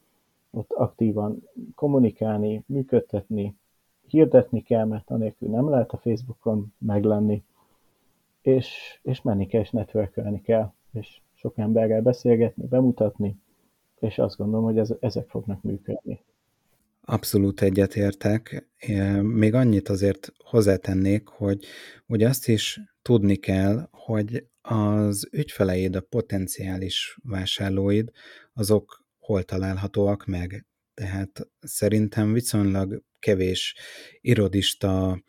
[0.52, 3.56] ott aktívan kommunikálni, működtetni,
[4.08, 7.44] hirdetni kell, mert anélkül nem lehet a Facebookon meglenni,
[8.42, 13.38] és, és menni kell, és networkölni kell, és sok emberrel beszélgetni, bemutatni,
[14.00, 16.20] és azt gondolom, hogy ez, ezek fognak működni.
[17.02, 18.70] Abszolút egyetértek.
[19.22, 21.66] Még annyit azért hozzátennék, hogy
[22.08, 28.10] ugye azt is tudni kell, hogy az ügyfeleid, a potenciális vásárlóid,
[28.54, 30.66] azok hol találhatóak meg.
[30.94, 33.76] Tehát szerintem viszonylag kevés
[34.22, 35.24] irodista,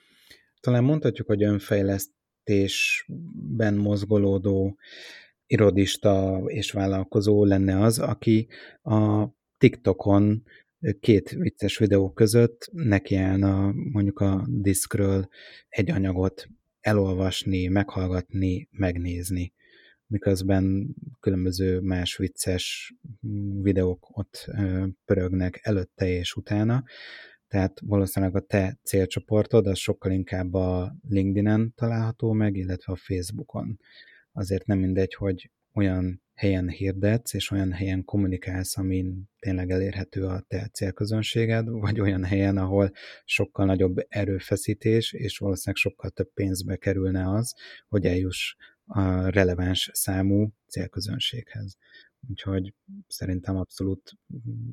[0.61, 2.14] talán mondhatjuk, hogy önfejleszt,
[2.47, 4.78] fejlesztésben mozgolódó
[5.47, 8.49] irodista és vállalkozó lenne az, aki
[8.82, 9.28] a
[9.59, 10.43] TikTokon
[11.01, 15.28] két vicces videó között nekiállna mondjuk a diszkről
[15.68, 16.49] egy anyagot
[16.87, 19.55] elolvasni, meghallgatni, megnézni
[20.07, 22.95] miközben különböző más vicces
[23.62, 24.51] videók ott
[25.05, 26.84] pörögnek előtte és utána,
[27.49, 33.78] tehát valószínűleg a te célcsoportod az sokkal inkább a LinkedIn-en található meg, illetve a Facebookon.
[34.32, 40.41] Azért nem mindegy, hogy olyan helyen hirdetsz, és olyan helyen kommunikálsz, amin tényleg elérhető a
[40.49, 42.93] te célközönséged, vagy olyan helyen, ahol
[43.24, 47.55] sokkal nagyobb erőfeszítés, és valószínűleg sokkal több pénzbe kerülne az,
[47.89, 51.76] hogy eljuss a releváns számú célközönséghez.
[52.30, 52.74] Úgyhogy
[53.07, 54.12] szerintem abszolút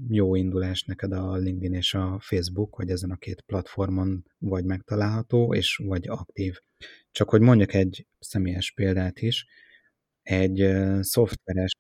[0.08, 5.54] jó indulás neked a LinkedIn és a Facebook, hogy ezen a két platformon vagy megtalálható,
[5.54, 6.60] és vagy aktív.
[7.12, 9.48] Csak hogy mondjak egy személyes példát is,
[10.24, 10.70] egy
[11.02, 11.72] szoftveres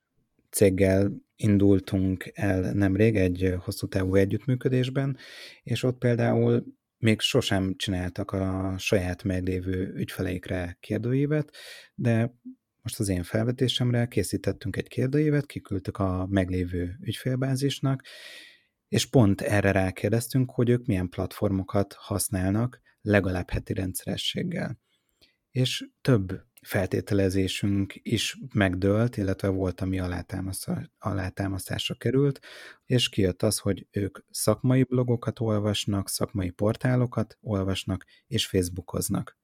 [0.50, 5.18] céggel indultunk el nemrég egy hosszú távú együttműködésben,
[5.64, 6.66] és ott például
[6.98, 11.56] még sosem csináltak a saját meglévő ügyfeleikre kérdőívet,
[11.96, 12.34] de
[12.82, 18.04] most az én felvetésemre készítettünk egy kérdőívet, kiküldtük a meglévő ügyfélbázisnak,
[18.88, 24.80] és pont erre rákérdeztünk, hogy ők milyen platformokat használnak legalább heti rendszerességgel.
[25.52, 30.00] És több feltételezésünk is megdőlt, illetve volt, ami
[30.98, 32.40] alátámasztásra került,
[32.86, 39.38] és kijött az, hogy ők szakmai blogokat olvasnak, szakmai portálokat olvasnak, és Facebookoznak.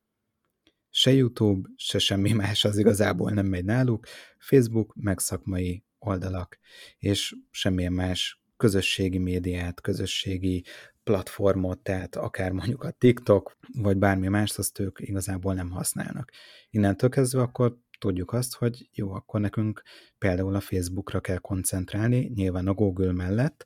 [0.90, 4.06] Se YouTube, se semmi más az igazából nem megy náluk,
[4.38, 6.60] Facebook, meg szakmai oldalak,
[6.98, 10.64] és semmilyen más közösségi médiát, közösségi
[11.04, 16.32] platformot, tehát akár mondjuk a TikTok, vagy bármi más, azt ők igazából nem használnak.
[16.70, 19.82] Innentől kezdve akkor tudjuk azt, hogy jó, akkor nekünk
[20.18, 23.66] például a Facebookra kell koncentrálni, nyilván a Google mellett,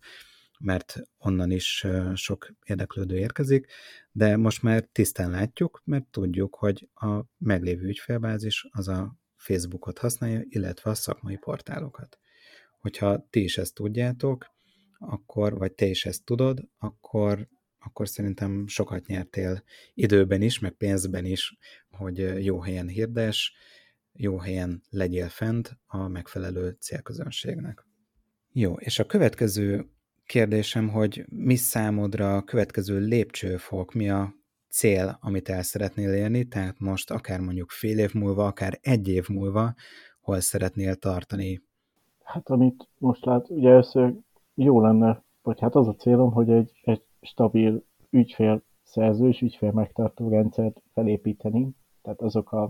[0.60, 3.72] mert onnan is sok érdeklődő érkezik,
[4.12, 10.42] de most már tisztán látjuk, mert tudjuk, hogy a meglévő ügyfélbázis az a Facebookot használja,
[10.44, 12.20] illetve a szakmai portálokat.
[12.80, 14.53] Hogyha ti is ezt tudjátok,
[15.08, 17.48] akkor, vagy te is ezt tudod, akkor,
[17.80, 21.58] akkor szerintem sokat nyertél időben is, meg pénzben is,
[21.92, 23.54] hogy jó helyen hirdes,
[24.12, 27.86] jó helyen legyél fent a megfelelő célközönségnek.
[28.52, 29.86] Jó, és a következő
[30.26, 34.34] kérdésem, hogy mi számodra a következő lépcsőfok, mi a
[34.70, 39.28] cél, amit el szeretnél érni, tehát most akár mondjuk fél év múlva, akár egy év
[39.28, 39.74] múlva,
[40.22, 41.62] hol szeretnél tartani?
[42.24, 44.14] Hát amit most lát, ugye először
[44.56, 49.72] jó lenne, vagy hát az a célom, hogy egy, egy stabil ügyfél szerző és ügyfél
[49.72, 51.70] megtartó rendszert felépíteni,
[52.02, 52.70] tehát azok a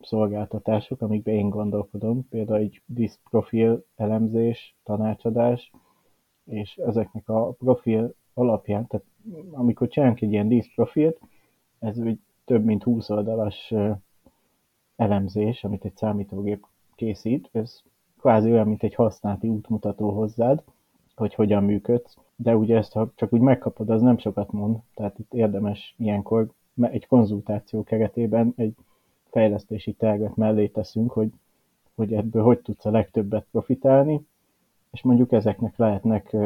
[0.00, 5.72] szolgáltatások, amikben én gondolkodom, például egy disk profil elemzés, tanácsadás,
[6.44, 9.06] és ezeknek a profil alapján, tehát
[9.50, 11.20] amikor csinálunk egy ilyen disk profilt,
[11.78, 13.74] ez úgy több mint 20 oldalas
[14.96, 17.82] elemzés, amit egy számítógép készít, ez
[18.18, 20.62] kvázi olyan, mint egy használati útmutató hozzád,
[21.16, 25.18] hogy hogyan működsz, de ugye ezt, ha csak úgy megkapod, az nem sokat mond, tehát
[25.18, 26.48] itt érdemes ilyenkor
[26.80, 28.74] egy konzultáció keretében egy
[29.30, 31.32] fejlesztési tervet mellé teszünk, hogy,
[31.94, 34.26] hogy ebből hogy tudsz a legtöbbet profitálni,
[34.90, 36.36] és mondjuk ezeknek lehetnek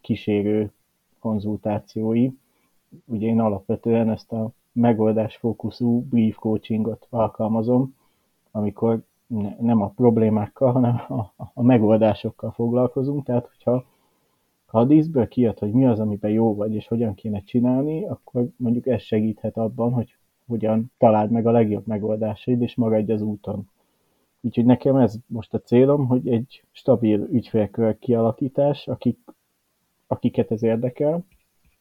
[0.00, 0.72] kísérő
[1.18, 2.30] konzultációi.
[3.04, 7.94] Ugye én alapvetően ezt a megoldásfókuszú brief coachingot alkalmazom,
[8.50, 9.02] amikor
[9.60, 13.24] nem a problémákkal, hanem a, a megoldásokkal foglalkozunk.
[13.24, 13.84] Tehát, hogyha
[14.66, 18.48] ha a díszből kijött, hogy mi az, amiben jó vagy, és hogyan kéne csinálni, akkor
[18.56, 23.68] mondjuk ez segíthet abban, hogy hogyan találd meg a legjobb megoldásaid, és maradj az úton.
[24.40, 29.18] Úgyhogy nekem ez most a célom, hogy egy stabil ügyfélkör kialakítás, akik,
[30.06, 31.24] akiket ez érdekel,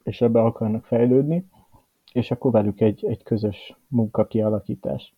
[0.03, 1.45] és ebbe akarnak fejlődni,
[2.13, 5.13] és akkor velük egy, egy közös munka kialakítás.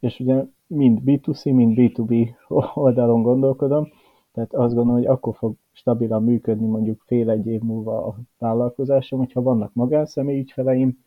[0.00, 2.30] És ugye mind B2C, mind B2B
[2.74, 3.88] oldalon gondolkodom,
[4.32, 9.42] tehát azt gondolom, hogy akkor fog stabilan működni mondjuk fél-egy év múlva a vállalkozásom, hogyha
[9.42, 11.04] vannak magánszemély ügyfeleim,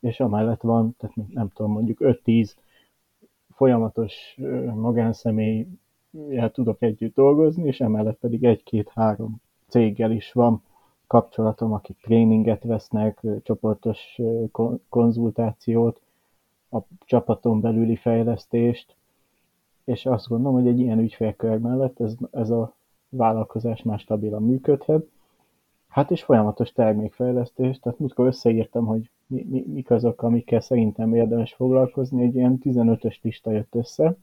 [0.00, 2.52] és amellett van, tehát nem tudom, mondjuk 5-10
[3.54, 4.38] folyamatos
[4.74, 10.62] magánszemélyel tudok együtt dolgozni, és emellett pedig egy-két-három céggel is van
[11.06, 14.18] kapcsolatom, akik tréninget vesznek, csoportos
[14.88, 16.00] konzultációt,
[16.70, 18.94] a csapaton belüli fejlesztést,
[19.84, 22.74] és azt gondolom, hogy egy ilyen ügyfélkör mellett ez, ez a
[23.10, 25.06] vállalkozás már stabilan működhet.
[25.88, 31.52] Hát és folyamatos termékfejlesztés, tehát múltkor összeírtam, hogy mi, mi, mik azok, amikkel szerintem érdemes
[31.52, 34.16] foglalkozni, egy ilyen 15-ös lista jött össze,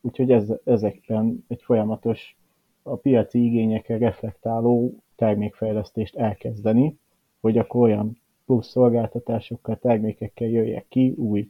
[0.00, 2.36] úgyhogy ez, ezekben egy folyamatos
[2.82, 6.98] a piaci igényekre reflektáló termékfejlesztést elkezdeni,
[7.40, 11.46] hogy akkor olyan plusz szolgáltatásokkal, termékekkel jöjjek ki, új,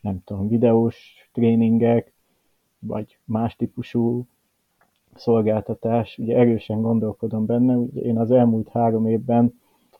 [0.00, 2.12] nem tudom, videós tréningek,
[2.78, 4.26] vagy más típusú
[5.18, 6.18] szolgáltatás.
[6.18, 9.52] Ugye erősen gondolkodom benne, ugye én az elmúlt három évben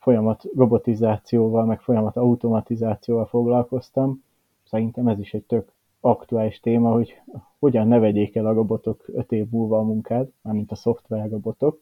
[0.06, 4.22] folyamat robotizációval, meg folyamat automatizációval foglalkoztam.
[4.64, 7.20] Szerintem ez is egy tök aktuális téma, hogy
[7.58, 11.80] hogyan ne vegyék el a robotok öt év múlva a munkád, mármint a szoftver robotok.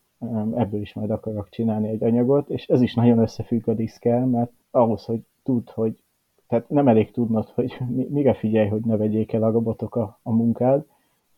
[0.54, 4.52] Ebből is majd akarok csinálni egy anyagot, és ez is nagyon összefügg a diszkel, mert
[4.70, 5.98] ahhoz, hogy tud, hogy
[6.46, 7.78] tehát nem elég tudnod, hogy
[8.08, 10.84] mire figyelj, hogy ne vegyék el a robotok a, a munkád,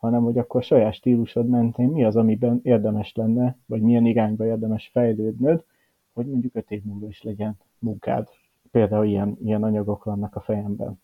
[0.06, 4.90] hanem hogy akkor saját stílusod mentén mi az, amiben érdemes lenne, vagy milyen irányba érdemes
[4.92, 5.64] fejlődnöd,
[6.12, 8.28] hogy mondjuk öt év múlva is legyen munkád.
[8.70, 11.00] Például ilyen, ilyen anyagok vannak a fejemben.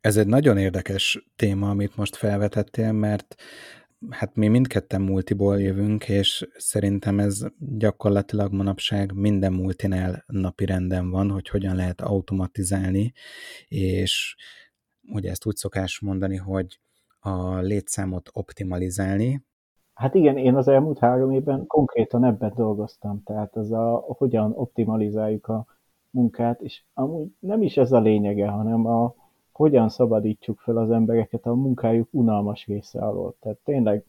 [0.00, 3.34] Ez egy nagyon érdekes téma, amit most felvetettél, mert
[4.10, 11.30] hát mi mindketten multiból jövünk, és szerintem ez gyakorlatilag manapság minden multinál napi renden van,
[11.30, 13.12] hogy hogyan lehet automatizálni,
[13.68, 14.36] és
[15.08, 16.80] ugye ezt úgy szokás mondani, hogy
[17.22, 19.44] a létszámot optimalizálni.
[19.94, 25.46] Hát igen, én az elmúlt három évben konkrétan ebben dolgoztam, tehát az a, hogyan optimalizáljuk
[25.46, 25.66] a
[26.10, 29.14] munkát, és amúgy nem is ez a lényege, hanem a
[29.52, 33.34] hogyan szabadítsuk fel az embereket a munkájuk unalmas része alól.
[33.40, 34.04] Tehát tényleg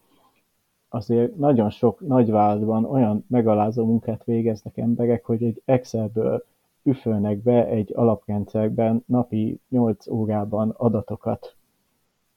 [0.90, 6.46] azért nagyon sok nagyvállalatban olyan megalázó munkát végeznek emberek, hogy egy Excelből
[6.84, 11.56] üfölnek be egy alaprendszerben napi 8 órában adatokat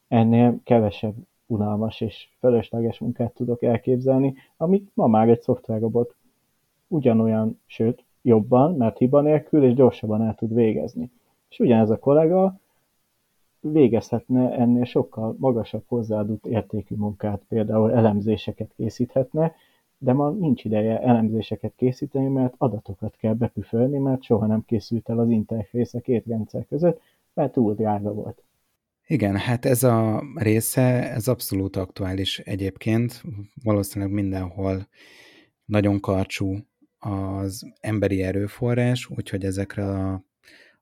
[0.09, 1.15] ennél kevesebb
[1.47, 6.15] unalmas és felesleges munkát tudok elképzelni, amit ma már egy szoftverrobot
[6.89, 11.11] ugyanolyan, sőt, jobban, mert hiba nélkül és gyorsabban el tud végezni.
[11.49, 12.59] És ugyanez a kollega
[13.61, 19.55] végezhetne ennél sokkal magasabb hozzáadott értékű munkát, például elemzéseket készíthetne,
[19.99, 25.19] de ma nincs ideje elemzéseket készíteni, mert adatokat kell bepüfölni, mert soha nem készült el
[25.19, 27.01] az interfész a két rendszer között,
[27.35, 28.43] mert túl drága volt.
[29.09, 33.23] Igen, hát ez a része, ez abszolút aktuális egyébként.
[33.63, 34.89] Valószínűleg mindenhol
[35.65, 36.59] nagyon karcsú
[36.99, 40.25] az emberi erőforrás, úgyhogy ezekre a,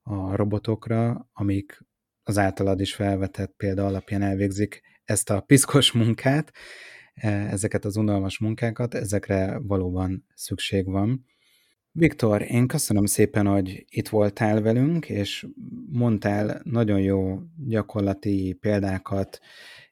[0.02, 1.84] a robotokra, amik
[2.22, 6.52] az általad is felvetett példa alapján elvégzik ezt a piszkos munkát,
[7.14, 11.26] e, ezeket az unalmas munkákat, ezekre valóban szükség van.
[11.96, 15.46] Viktor, én köszönöm szépen, hogy itt voltál velünk, és
[15.90, 19.38] mondtál nagyon jó gyakorlati példákat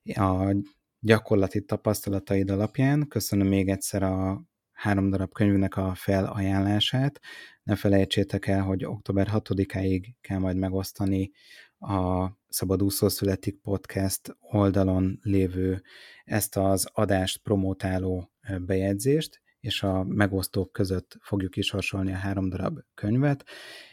[0.05, 0.55] a
[1.01, 3.09] gyakorlati tapasztalataid alapján.
[3.09, 4.43] Köszönöm még egyszer a
[4.73, 7.21] három darab könyvnek a felajánlását.
[7.63, 11.31] Ne felejtsétek el, hogy október 6-áig kell majd megosztani
[11.79, 15.83] a Szabadúszó Születik podcast oldalon lévő
[16.25, 22.79] ezt az adást promotáló bejegyzést, és a megosztók között fogjuk is sorsolni a három darab
[22.95, 23.45] könyvet,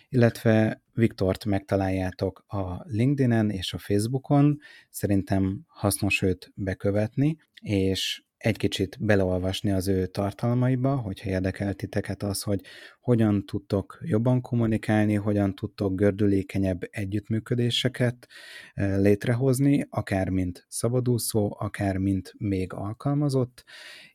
[0.09, 4.57] illetve Viktort megtaláljátok a LinkedIn-en és a Facebookon,
[4.89, 12.41] szerintem hasznos őt bekövetni, és egy kicsit beleolvasni az ő tartalmaiba, hogyha érdekel titeket az,
[12.41, 12.61] hogy
[12.99, 18.27] hogyan tudtok jobban kommunikálni, hogyan tudtok gördülékenyebb együttműködéseket
[18.73, 23.63] létrehozni, akár mint szabadúszó, akár mint még alkalmazott,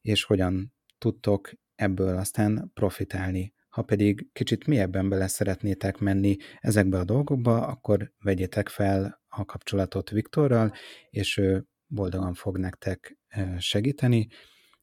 [0.00, 0.72] és hogyan
[1.04, 3.54] tudtok ebből aztán profitálni.
[3.68, 10.10] Ha pedig kicsit mélyebben bele szeretnétek menni ezekbe a dolgokba, akkor vegyétek fel a kapcsolatot
[10.10, 10.72] Viktorral,
[11.10, 13.18] és ő boldogan fog nektek
[13.58, 14.26] segíteni,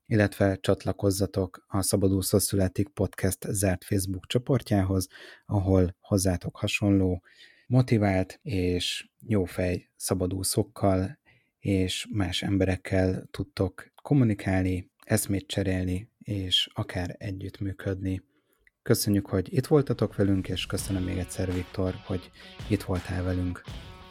[0.05, 5.07] illetve csatlakozzatok a Szabadúszó Születik Podcast zárt Facebook csoportjához,
[5.45, 7.23] ahol hozzátok hasonló
[7.67, 11.19] motivált és jófej szabadúszókkal
[11.59, 18.21] és más emberekkel tudtok kommunikálni, eszmét cserélni, és akár együttműködni.
[18.83, 22.31] Köszönjük, hogy itt voltatok velünk, és köszönöm még egyszer, Viktor, hogy
[22.67, 23.63] itt voltál velünk.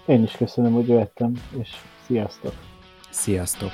[0.07, 1.69] Én is köszönöm, hogy jöttem, és
[2.07, 2.55] sziasztok!
[3.11, 3.71] Sziasztok!